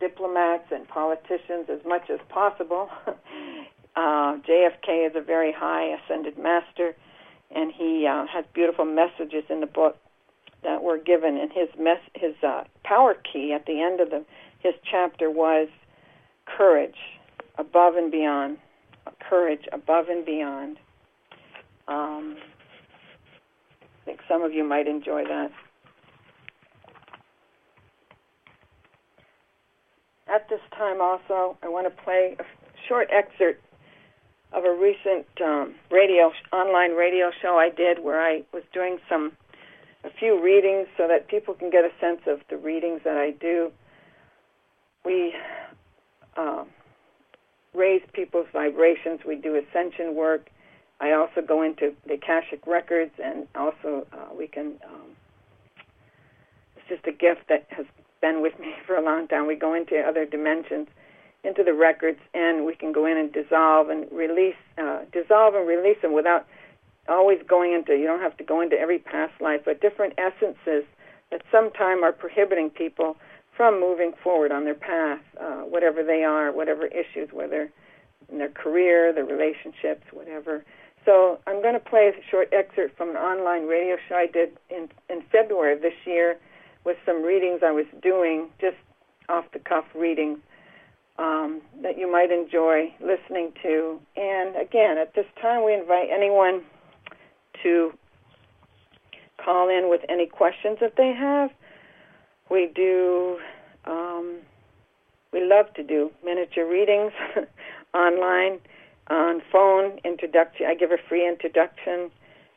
[0.00, 2.88] diplomats and politicians as much as possible.
[3.06, 6.94] uh, JFK is a very high ascended master,
[7.50, 9.96] and he uh, has beautiful messages in the book
[10.66, 11.38] that were given.
[11.38, 14.24] And his mess, his uh, power key at the end of the
[14.58, 15.68] his chapter was
[16.44, 16.96] courage,
[17.56, 18.58] above and beyond.
[19.20, 20.78] Courage, above and beyond.
[21.86, 22.36] Um,
[23.80, 25.52] I think some of you might enjoy that.
[30.28, 32.44] At this time, also, I want to play a
[32.88, 33.62] short excerpt
[34.52, 39.32] of a recent um, radio online radio show I did where I was doing some
[40.06, 43.32] a few readings so that people can get a sense of the readings that I
[43.32, 43.72] do.
[45.04, 45.34] We
[46.36, 46.64] uh,
[47.74, 49.20] raise people's vibrations.
[49.26, 50.48] We do ascension work.
[51.00, 54.74] I also go into the Akashic records, and also uh, we can.
[54.84, 55.10] Um,
[56.76, 57.86] it's just a gift that has
[58.22, 59.46] been with me for a long time.
[59.46, 60.88] We go into other dimensions,
[61.44, 65.66] into the records, and we can go in and dissolve and release, uh, dissolve and
[65.66, 66.46] release them without
[67.08, 67.96] always going into.
[67.96, 70.84] You don't have to go into every past life, but different essences
[71.30, 73.16] that sometime are prohibiting people
[73.56, 77.70] from moving forward on their path, uh, whatever they are, whatever issues, whether
[78.30, 80.64] in their career, their relationships, whatever.
[81.04, 84.58] So I'm going to play a short excerpt from an online radio show I did
[84.68, 86.36] in in February of this year
[86.84, 88.76] with some readings I was doing, just
[89.28, 90.38] off the cuff readings
[91.18, 94.00] um, that you might enjoy listening to.
[94.16, 96.62] And again, at this time, we invite anyone
[97.66, 97.92] to
[99.44, 101.50] call in with any questions that they have.
[102.48, 103.38] We do,
[103.84, 104.36] um,
[105.32, 107.12] we love to do miniature readings
[107.94, 108.60] online,
[109.08, 110.66] on phone, introduction.
[110.66, 112.10] I give a free introduction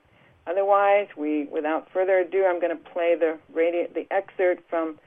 [0.46, 4.98] Otherwise, we, without further ado, I'm going to play the radio, the excerpt from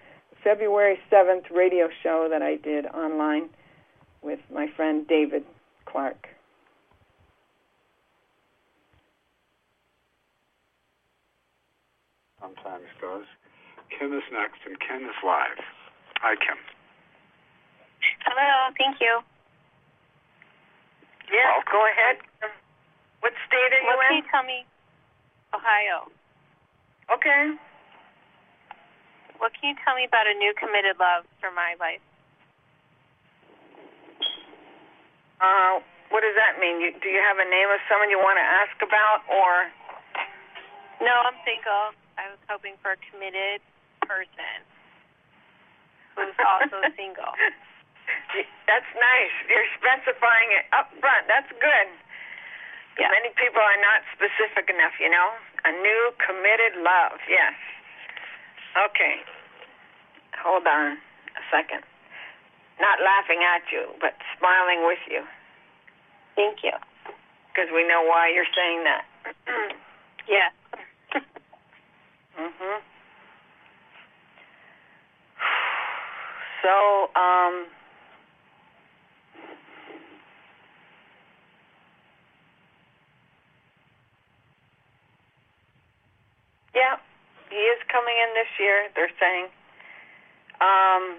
[0.44, 3.50] February 7th radio show that I did online
[4.22, 5.44] with my friend David
[5.86, 6.28] Clark.
[12.48, 13.26] sometimes goes.
[13.98, 15.60] Kim is next, and Kim is live.
[16.22, 16.58] Hi, Kim.
[18.26, 19.37] Hello, thank you.
[21.32, 22.18] Yeah, go ahead.
[23.20, 24.24] What state are you what in?
[24.32, 24.64] tell me?
[25.54, 26.08] Ohio.
[27.12, 27.56] Okay.
[29.38, 32.02] What can you tell me about a new committed love for my life?
[35.38, 36.82] Uh, what does that mean?
[36.82, 39.70] You, do you have a name of someone you want to ask about, or?
[41.04, 41.94] No, I'm single.
[42.18, 43.62] I was hoping for a committed
[44.02, 44.66] person
[46.18, 47.30] who's also single.
[48.70, 49.36] That's nice.
[49.50, 51.28] You're specifying it up front.
[51.28, 51.88] That's good.
[53.00, 53.14] Yeah.
[53.14, 55.30] Many people are not specific enough, you know.
[55.66, 57.20] A new committed love.
[57.30, 57.54] Yes.
[58.76, 59.22] Okay.
[60.42, 60.98] Hold on
[61.38, 61.84] a second.
[62.80, 65.22] Not laughing at you, but smiling with you.
[66.36, 66.74] Thank you.
[67.50, 69.04] Because we know why you're saying that.
[70.28, 70.50] yeah.
[72.38, 72.82] Mhm.
[76.64, 77.68] So, um,
[86.76, 86.98] yeah,
[87.50, 88.90] he is coming in this year.
[88.96, 89.48] They're saying.
[90.60, 91.18] Um,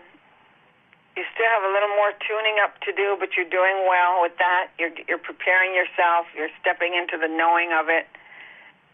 [1.18, 4.38] you still have a little more tuning up to do, but you're doing well with
[4.38, 4.70] that.
[4.78, 6.30] You're you're preparing yourself.
[6.30, 8.06] You're stepping into the knowing of it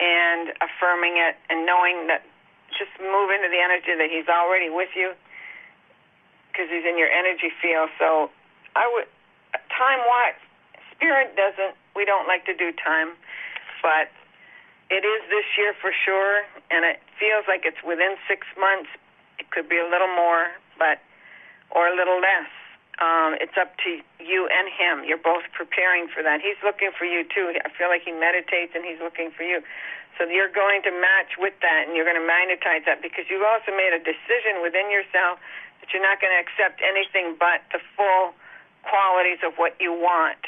[0.00, 2.24] and affirming it and knowing that
[2.72, 5.12] just move into the energy that he's already with you
[6.48, 7.92] because he's in your energy field.
[8.00, 8.32] So
[8.72, 9.04] I would
[9.68, 10.40] time wise,
[10.96, 11.76] spirit doesn't.
[11.92, 13.20] We don't like to do time,
[13.84, 14.08] but
[14.90, 18.90] it is this year for sure, and it feels like it's within six months.
[19.38, 20.46] It could be a little more,
[20.78, 21.00] but
[21.70, 22.50] or a little less.
[23.02, 25.02] um, it's up to you and him.
[25.02, 26.38] You're both preparing for that.
[26.40, 27.50] He's looking for you too.
[27.58, 29.62] I feel like he meditates and he's looking for you.
[30.18, 33.42] So you're going to match with that and you're going to magnetize that because you've
[33.42, 35.42] also made a decision within yourself
[35.82, 38.30] that you're not going to accept anything but the full
[38.86, 40.38] qualities of what you want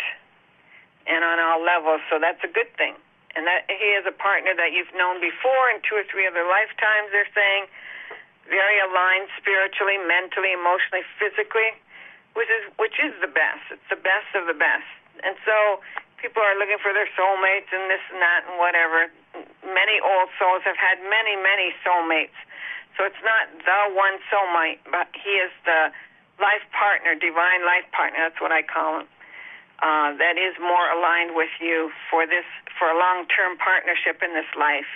[1.11, 1.99] and on all levels.
[2.07, 2.95] So that's a good thing.
[3.37, 6.45] And that he is a partner that you've known before in two or three other
[6.49, 7.69] lifetimes, they're saying.
[8.47, 11.75] Very aligned spiritually, mentally, emotionally, physically
[12.37, 13.65] which is which is the best.
[13.73, 14.87] It's the best of the best.
[15.25, 15.81] And so
[16.21, 19.09] people are looking for their soulmates and this and that and whatever.
[19.65, 22.37] Many old souls have had many, many soulmates.
[23.01, 25.93] So it's not the one soulmate, but he is the
[26.37, 28.29] life partner, divine life partner.
[28.29, 29.09] That's what I call him.
[29.77, 32.49] Uh, that is more aligned with you for this
[32.81, 34.89] for a long-term partnership in this life.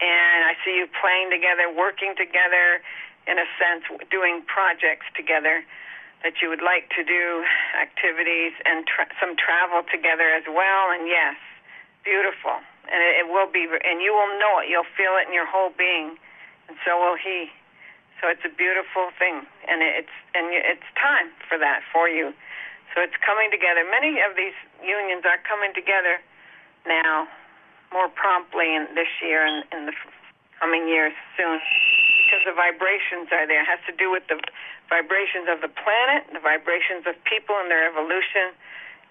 [0.00, 2.84] And I see you playing together, working together,
[3.24, 5.64] in a sense, doing projects together
[6.22, 7.42] that you would like to do
[7.78, 10.90] activities and tra- some travel together as well.
[10.92, 11.34] And yes,
[12.04, 12.62] beautiful.
[12.90, 14.68] And it, it will be, and you will know it.
[14.70, 16.18] You'll feel it in your whole being,
[16.68, 17.50] and so will he.
[18.20, 22.30] So it's a beautiful thing, and it's and it's time for that for you.
[22.94, 23.84] So it's coming together.
[23.88, 26.20] Many of these unions are coming together
[26.84, 27.28] now,
[27.92, 29.96] more promptly in this year and in the
[30.60, 33.64] coming years soon, because the vibrations are there.
[33.64, 34.38] It has to do with the
[34.92, 38.52] vibrations of the planet, the vibrations of people and their evolution.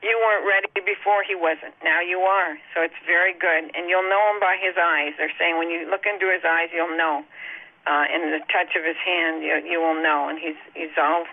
[0.02, 1.74] You weren't ready before he wasn't.
[1.84, 2.58] Now you are.
[2.74, 3.70] So it's very good.
[3.74, 5.14] And you'll know him by his eyes.
[5.18, 7.26] They're saying when you look into his eyes, you'll know.
[7.86, 10.30] Uh, in the touch of his hand, you, you will know.
[10.30, 11.26] And he's, he's all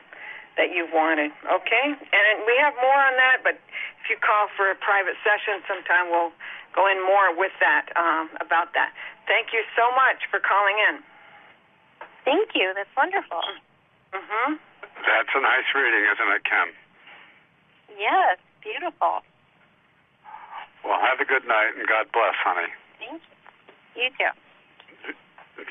[0.59, 1.31] that you've wanted.
[1.47, 1.87] Okay?
[1.95, 3.57] And we have more on that, but
[4.03, 6.35] if you call for a private session sometime, we'll
[6.75, 8.93] go in more with that, um, about that.
[9.31, 11.01] Thank you so much for calling in.
[12.27, 12.75] Thank you.
[12.75, 13.41] That's wonderful.
[14.13, 14.59] Mm-hmm.
[15.07, 16.69] That's a nice reading, isn't it, Kim?
[17.97, 19.23] Yes, beautiful.
[20.83, 22.69] Well, have a good night and God bless, honey.
[22.99, 24.03] Thank you.
[24.03, 24.35] You too.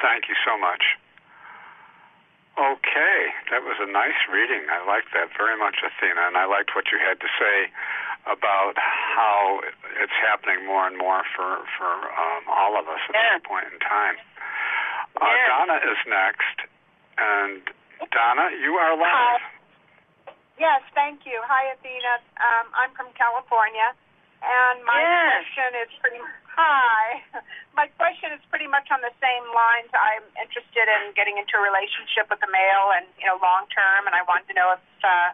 [0.02, 0.84] Thank you so much.
[2.58, 3.20] Okay,
[3.54, 4.66] that was a nice reading.
[4.66, 7.70] I liked that very much, Athena, and I liked what you had to say
[8.26, 9.62] about how
[10.02, 13.38] it's happening more and more for for um, all of us at Yeah.
[13.38, 14.18] this point in time.
[15.22, 15.48] Uh, Yeah.
[15.54, 16.58] Donna is next,
[17.22, 17.62] and
[18.10, 19.42] Donna, you are live.
[20.58, 21.38] Yes, thank you.
[21.46, 22.18] Hi, Athena.
[22.42, 23.94] Um, I'm from California,
[24.42, 25.46] and my Yes.
[25.46, 26.22] question is pretty.
[26.58, 27.22] Hi,
[27.78, 29.90] my question is pretty much on the same lines.
[29.94, 34.08] I'm interested in getting into a relationship with a male, and you know, long term.
[34.10, 35.34] And I want to know if uh,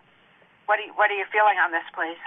[0.68, 2.20] what are you, what are you feeling on this, please?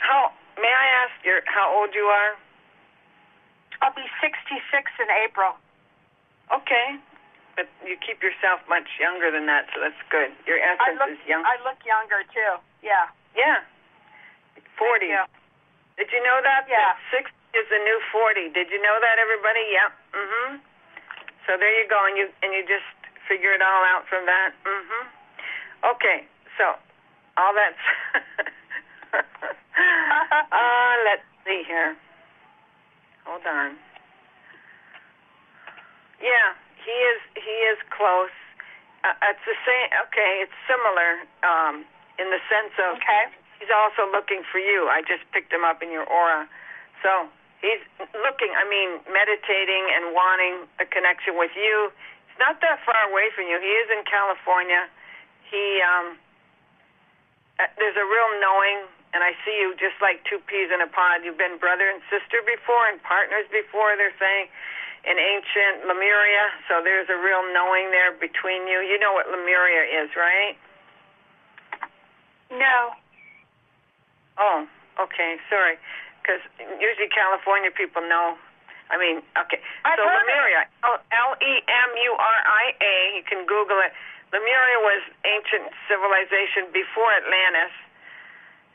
[0.00, 2.36] How may I ask your how old you are?
[3.82, 4.58] I'll be 66
[4.98, 5.54] in April.
[6.52, 6.98] Okay.
[7.58, 10.30] But you keep yourself much younger than that, so that's good.
[10.46, 11.42] Your I essence look is young.
[11.42, 12.62] I look younger too.
[12.86, 13.10] Yeah.
[13.34, 13.66] yeah.
[14.78, 15.10] Forty.
[15.10, 15.26] You.
[15.98, 16.70] Did you know that?
[16.70, 16.94] Yeah.
[16.94, 17.26] That Six
[17.58, 18.46] is the new forty.
[18.54, 19.66] Did you know that everybody?
[19.74, 19.90] Yep.
[20.14, 20.62] Mhm.
[21.50, 22.86] So there you go, and you and you just
[23.26, 24.54] figure it all out from that.
[24.62, 25.02] Mhm.
[25.98, 26.30] Okay.
[26.62, 26.78] So
[27.42, 27.82] all that's
[30.54, 31.98] uh let's see here.
[33.26, 33.74] Hold on.
[36.22, 36.54] Yeah,
[36.88, 38.32] he is he is close.
[39.04, 41.10] Uh, it's the same okay, it's similar
[41.44, 41.84] um
[42.16, 43.28] in the sense of Okay.
[43.60, 44.88] he's also looking for you.
[44.88, 46.48] I just picked him up in your aura.
[47.02, 47.30] So
[47.62, 47.82] he's
[48.14, 51.90] looking, I mean, meditating and wanting a connection with you.
[52.30, 53.58] He's not that far away from you.
[53.62, 54.86] He is in California.
[55.46, 56.18] He, um,
[57.58, 60.90] uh, there's a real knowing, and I see you just like two peas in a
[60.90, 61.22] pod.
[61.26, 64.50] You've been brother and sister before and partners before, they're saying,
[65.04, 66.44] in ancient Lemuria.
[66.66, 68.82] So there's a real knowing there between you.
[68.82, 70.56] You know what Lemuria is, right?
[72.50, 72.96] No.
[74.38, 74.66] Oh,
[74.98, 75.36] okay.
[75.50, 75.76] Sorry,
[76.22, 76.40] because
[76.80, 78.38] usually California people know.
[78.88, 79.60] I mean, okay.
[79.84, 82.94] I've so Lemuria, oh, L E M U R I A.
[83.20, 83.92] You can Google it.
[84.32, 87.74] Lemuria was ancient civilization before Atlantis,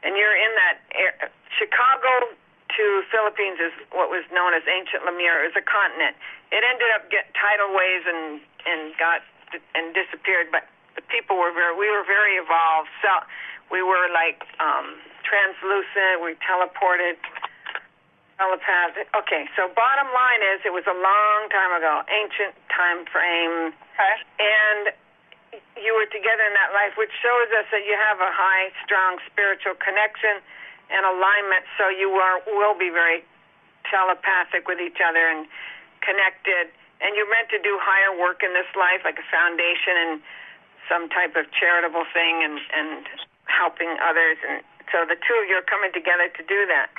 [0.06, 0.76] and you're in that.
[0.94, 2.34] Air, Chicago
[2.78, 5.46] to Philippines is what was known as ancient Lemuria.
[5.46, 6.18] It was a continent.
[6.52, 9.22] It ended up get tidal waves and and got
[9.76, 10.66] and disappeared, but
[10.96, 11.74] the people were very.
[11.78, 12.90] We were very evolved.
[13.02, 13.12] So
[13.70, 16.22] we were like um, translucent.
[16.26, 17.18] We teleported,
[18.38, 19.10] telepathic.
[19.14, 24.16] Okay, so bottom line is, it was a long time ago, ancient time frame, Okay.
[24.42, 24.84] and
[25.78, 29.22] you were together in that life, which shows us that you have a high, strong
[29.30, 30.42] spiritual connection
[30.92, 31.64] and alignment.
[31.78, 33.24] So you are will be very
[33.92, 35.48] telepathic with each other and
[36.02, 36.72] connected.
[37.04, 40.14] and you're meant to do higher work in this life, like a foundation and
[40.88, 43.04] some type of charitable thing, and and
[43.52, 44.40] helping others.
[44.48, 46.90] And so the two of you are coming together to do that.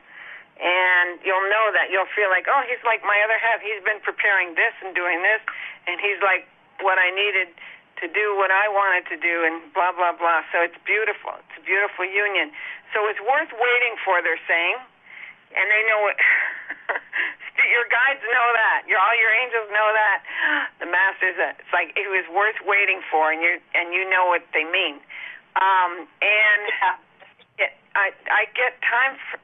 [0.54, 3.58] And you'll know that you'll feel like, oh, he's like my other half.
[3.58, 5.42] He's been preparing this and doing this,
[5.88, 6.46] and he's like
[6.78, 7.48] what I needed
[8.02, 10.44] to do what I wanted to do, and blah blah blah.
[10.52, 11.32] So it's beautiful.
[11.42, 12.52] It's a beautiful union.
[12.94, 14.22] So it's worth waiting for.
[14.22, 14.78] They're saying,
[15.58, 16.16] and they know it.
[17.74, 18.86] your guides know that.
[18.86, 20.18] Your all your angels know that.
[20.80, 21.34] The masters.
[21.38, 25.00] It's like it was worth waiting for, and you and you know what they mean.
[25.56, 26.62] Um, and
[27.62, 29.40] it, I I get time for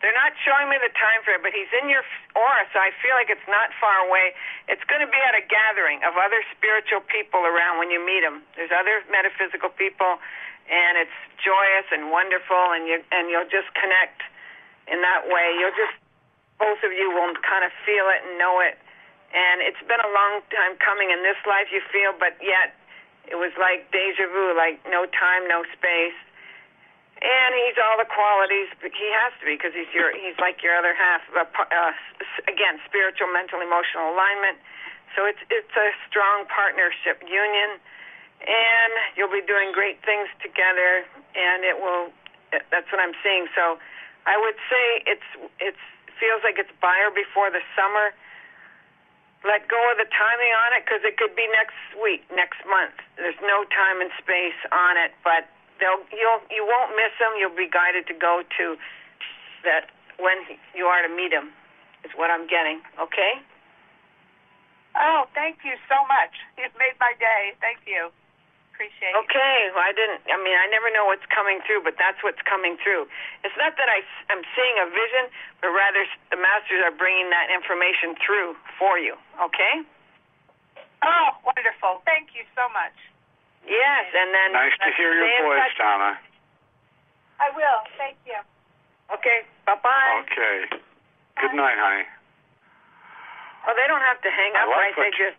[0.00, 2.00] they're not showing me the time frame, but he's in your
[2.32, 4.32] aura, so I feel like it's not far away.
[4.64, 8.24] It's going to be at a gathering of other spiritual people around when you meet
[8.24, 8.40] them.
[8.56, 10.16] There's other metaphysical people,
[10.70, 14.22] and it's joyous and wonderful, and you and you'll just connect
[14.86, 15.58] in that way.
[15.58, 15.98] You'll just
[16.62, 18.78] both of you will kind of feel it and know it.
[19.30, 22.74] And it's been a long time coming in this life, you feel, but yet
[23.30, 26.18] it was like deja vu, like no time, no space
[27.20, 30.72] and he's all the qualities he has to be because he's your he's like your
[30.72, 31.20] other half.
[31.36, 31.92] Uh,
[32.48, 34.56] again, spiritual, mental, emotional alignment.
[35.12, 37.76] So it's it's a strong partnership union,
[38.44, 41.04] and you'll be doing great things together.
[41.36, 42.12] And it will.
[42.50, 43.46] That's what I'm seeing.
[43.54, 43.78] So
[44.26, 45.28] I would say it's
[45.60, 45.84] it's
[46.20, 48.12] feels like it's buyer before the summer.
[49.40, 52.92] Let go of the timing on it because it could be next week, next month.
[53.16, 55.48] There's no time and space on it, but
[55.80, 57.32] they'll you'll you won't miss them.
[57.40, 58.76] You'll be guided to go to
[59.64, 59.88] that
[60.20, 60.36] when
[60.76, 61.50] you are to meet him.
[62.04, 62.80] Is what I'm getting.
[63.00, 63.40] Okay.
[64.96, 66.32] Oh, thank you so much.
[66.56, 67.52] You've made my day.
[67.60, 68.10] Thank you.
[68.80, 69.20] Appreciate it.
[69.28, 69.68] Okay.
[69.76, 70.24] Well, I didn't.
[70.24, 73.04] I mean, I never know what's coming through, but that's what's coming through.
[73.44, 74.00] It's not that I
[74.32, 75.28] I'm seeing a vision,
[75.60, 76.00] but rather
[76.32, 79.20] the masters are bringing that information through for you.
[79.36, 79.84] Okay.
[81.04, 82.00] Oh, wonderful.
[82.08, 82.96] Thank you so much.
[83.68, 85.76] Yes, and then nice to hear your voice, touch.
[85.76, 86.16] Donna.
[87.36, 87.84] I will.
[88.00, 88.40] Thank you.
[89.12, 89.44] Okay.
[89.68, 90.24] Bye bye.
[90.24, 90.80] Okay.
[91.36, 92.08] Good night, honey.
[93.68, 95.12] Oh, they don't have to hang up, like right?
[95.12, 95.36] They just.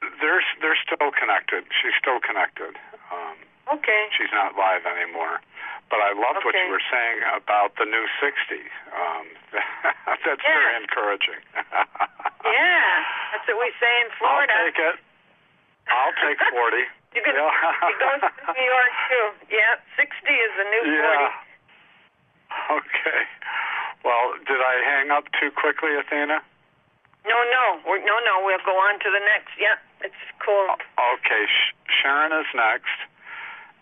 [0.00, 1.64] They're they're still connected.
[1.72, 2.76] She's still connected.
[3.12, 3.36] Um,
[3.80, 4.02] okay.
[4.16, 5.40] She's not live anymore.
[5.86, 6.50] But I loved okay.
[6.50, 8.58] what you were saying about the new 60.
[8.90, 10.34] Um, that's yeah.
[10.42, 11.38] very encouraging.
[11.54, 12.90] yeah,
[13.30, 14.50] that's what we say in Florida.
[14.50, 14.96] I'll take it.
[15.86, 16.82] I'll take 40.
[17.14, 17.48] You can, yeah.
[17.86, 19.26] it goes to New York, too.
[19.54, 21.30] Yeah, 60 is the new yeah.
[22.66, 22.82] 40.
[22.82, 23.20] Okay.
[24.02, 26.42] Well, did I hang up too quickly, Athena?
[27.26, 27.64] No, no.
[27.86, 28.46] We're, no, no.
[28.46, 29.58] We'll go on to the next.
[29.58, 30.70] Yeah, it's cool.
[30.94, 31.44] Okay.
[31.90, 32.96] Sharon is next.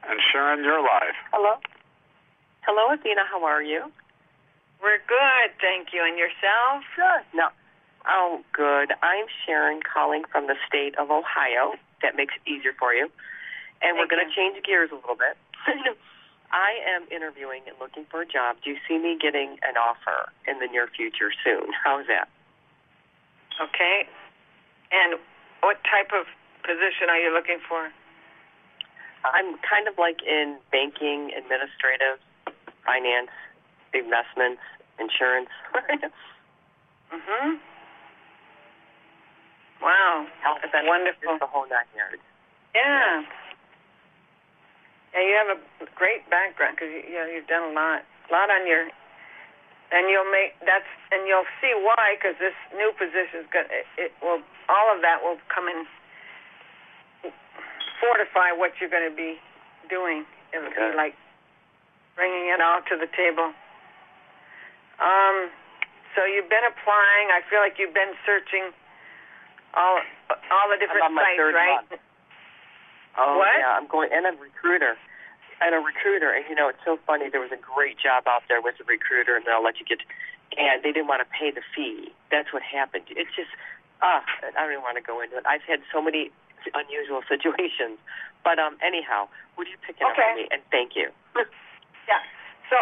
[0.09, 1.17] And Sharon, you're live.
[1.33, 1.61] Hello.
[2.65, 3.23] Hello, Athena.
[3.31, 3.93] How are you?
[4.83, 6.05] We're good, thank you.
[6.05, 6.85] And yourself?
[6.97, 7.25] Good.
[7.33, 7.49] No.
[8.07, 8.93] Oh, good.
[9.01, 11.73] I'm Sharon calling from the state of Ohio
[12.03, 13.09] that makes it easier for you.
[13.81, 15.37] And Thank we're going to change gears a little bit.
[16.53, 18.57] I am interviewing and looking for a job.
[18.63, 21.73] Do you see me getting an offer in the near future soon?
[21.73, 22.29] How's that?
[23.61, 24.07] Okay.
[24.93, 25.19] And
[25.63, 26.27] what type of
[26.63, 27.91] position are you looking for?
[29.25, 32.21] I'm kind of like in banking, administrative,
[32.85, 33.33] finance,
[33.95, 34.61] investments,
[35.01, 35.49] insurance.
[37.13, 37.59] mhm.
[39.83, 41.39] Wow, Health that's wonderful.
[41.41, 42.23] The whole nine yards.
[42.75, 43.25] Yeah.
[45.15, 45.61] Yeah, you have a
[45.95, 48.91] great background because you, you know, you've done a lot, a lot on your,
[49.93, 53.67] and you'll make that's, and you'll see why because this new position is going.
[53.69, 55.85] It, it will, all of that will come in,
[58.01, 59.37] fortify what you're going to be
[59.89, 60.25] doing.
[60.53, 60.91] It'll Okay.
[60.91, 61.15] be like
[62.17, 63.53] bringing it all to the table.
[65.03, 65.51] Um,
[66.15, 67.31] so you've been applying.
[67.35, 68.71] I feel like you've been searching
[69.75, 69.99] all
[70.51, 71.83] all the different I'm on my sites, third right?
[71.83, 72.01] month.
[73.19, 73.59] Oh What?
[73.59, 74.97] yeah, I'm going and a recruiter.
[75.63, 77.31] And a recruiter, and you know, it's so funny.
[77.31, 80.03] There was a great job out there with a recruiter, and they'll let you get,
[80.59, 82.11] and they didn't want to pay the fee.
[82.31, 83.07] That's what happened.
[83.15, 83.49] It's just,
[84.03, 85.47] ah, I don't even want to go into it.
[85.47, 86.35] I've had so many
[86.75, 87.97] unusual situations,
[88.43, 90.27] but um, anyhow, would you pick it up Okay.
[90.27, 90.45] for me?
[90.51, 91.11] And thank you.
[92.05, 92.21] Yeah.
[92.69, 92.77] So,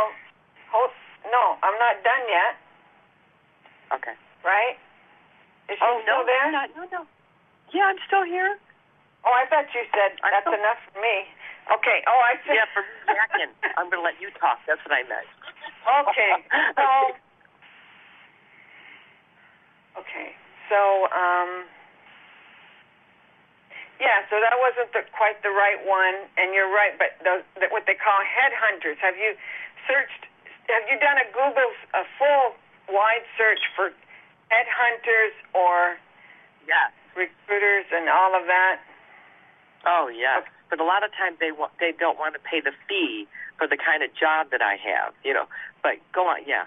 [0.74, 0.90] hold,
[1.30, 2.52] no, I'm not done yet,
[3.94, 4.18] okay.
[4.42, 4.74] right?
[5.70, 6.42] Is she Oh still no, there?
[6.50, 6.68] I'm not.
[6.74, 7.02] No, no.
[7.70, 8.58] Yeah, I'm still here.
[9.22, 11.30] Oh, I thought you said that's enough for me.
[11.70, 12.02] Okay.
[12.10, 12.54] Oh, I see.
[12.58, 13.52] Yeah, for me, yakking.
[13.78, 14.58] I'm going to let you talk.
[14.66, 15.28] That's what I meant.
[16.08, 16.32] Okay.
[16.74, 16.86] So,
[20.02, 20.34] okay.
[20.66, 21.66] So, um,
[24.02, 24.26] yeah.
[24.26, 26.98] So that wasn't the, quite the right one, and you're right.
[26.98, 28.98] But those, that what they call headhunters.
[28.98, 29.38] Have you
[29.86, 30.26] searched?
[30.66, 32.58] Have you done a Google a full
[32.90, 33.94] wide search for
[34.50, 35.96] headhunters or
[36.66, 36.94] Yes.
[37.18, 38.78] recruiters and all of that?
[39.86, 40.44] Oh yes.
[40.70, 43.28] But a lot of times they want they don't want to pay the fee
[43.58, 45.12] for the kind of job that I have.
[45.24, 45.46] You know.
[45.82, 46.44] But go on.
[46.46, 46.64] Yeah.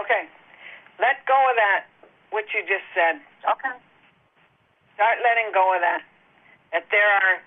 [0.00, 0.28] Okay.
[0.98, 1.90] Let go of that,
[2.30, 3.18] what you just said.
[3.42, 3.74] Okay.
[4.94, 6.06] Start letting go of that.
[6.70, 7.42] That there are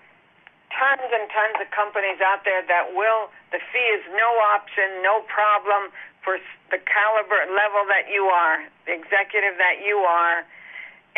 [0.72, 5.24] tons and tons of companies out there that will, the fee is no option, no
[5.32, 5.88] problem
[6.20, 6.36] for
[6.68, 10.44] the caliber level that you are, the executive that you are,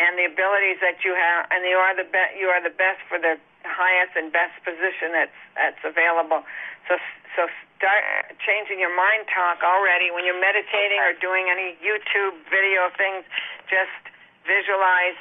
[0.01, 2.97] and the abilities that you have, and you are the be- you are the best
[3.05, 6.41] for the highest and best position that's that's available.
[6.89, 6.97] So
[7.37, 7.45] so
[7.77, 8.03] start
[8.41, 13.21] changing your mind talk already when you're meditating or doing any YouTube video things.
[13.69, 14.01] Just
[14.49, 15.17] visualize.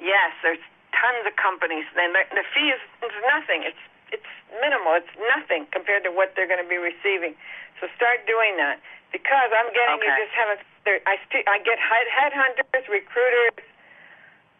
[0.00, 0.64] Yes, there's
[0.96, 1.84] tons of companies.
[1.94, 3.68] Then the, the fee is, is nothing.
[3.68, 4.96] It's it's minimal.
[4.96, 7.36] It's nothing compared to what they're going to be receiving.
[7.80, 8.80] So start doing that
[9.12, 10.58] because I'm getting you just have a.
[10.82, 13.62] There, I st- I get head headhunters, recruiters.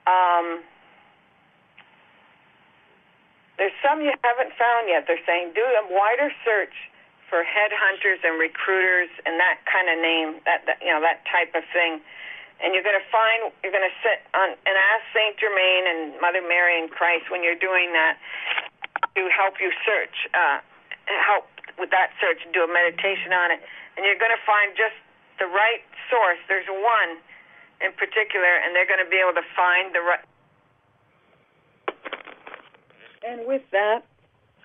[0.07, 0.62] Um,
[3.59, 5.07] there's some you haven't found yet.
[5.07, 6.74] They're saying do a wider search
[7.30, 11.55] for headhunters and recruiters and that kind of name, that, that you know that type
[11.55, 12.03] of thing.
[12.62, 16.00] And you're going to find you're going to sit on and ask Saint Germain and
[16.20, 18.18] Mother Mary and Christ when you're doing that
[19.16, 20.61] to help you search, uh,
[21.24, 21.48] help
[21.78, 23.61] with that search, do a meditation on it,
[23.96, 24.96] and you're going to find just
[25.40, 25.82] the right
[26.12, 26.38] source.
[26.46, 27.18] There's one
[27.83, 30.24] in particular, and they're going to be able to find the right.
[33.26, 34.07] And with that,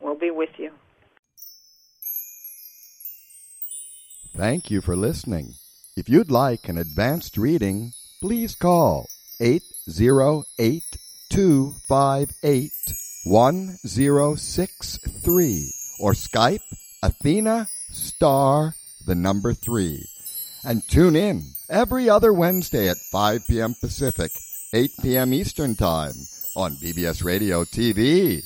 [0.00, 0.70] We'll be with you.
[4.36, 5.54] Thank you for listening.
[5.96, 9.08] If you'd like an advanced reading, please call
[9.40, 10.82] 808
[11.30, 12.72] 258
[13.24, 16.60] 1063 or Skype
[17.02, 18.74] Athena Star
[19.06, 20.04] the number 3
[20.66, 23.74] and tune in every other Wednesday at 5 p.m.
[23.80, 24.32] Pacific,
[24.74, 25.32] 8 p.m.
[25.32, 26.14] Eastern Time
[26.56, 28.42] on BBS Radio TV.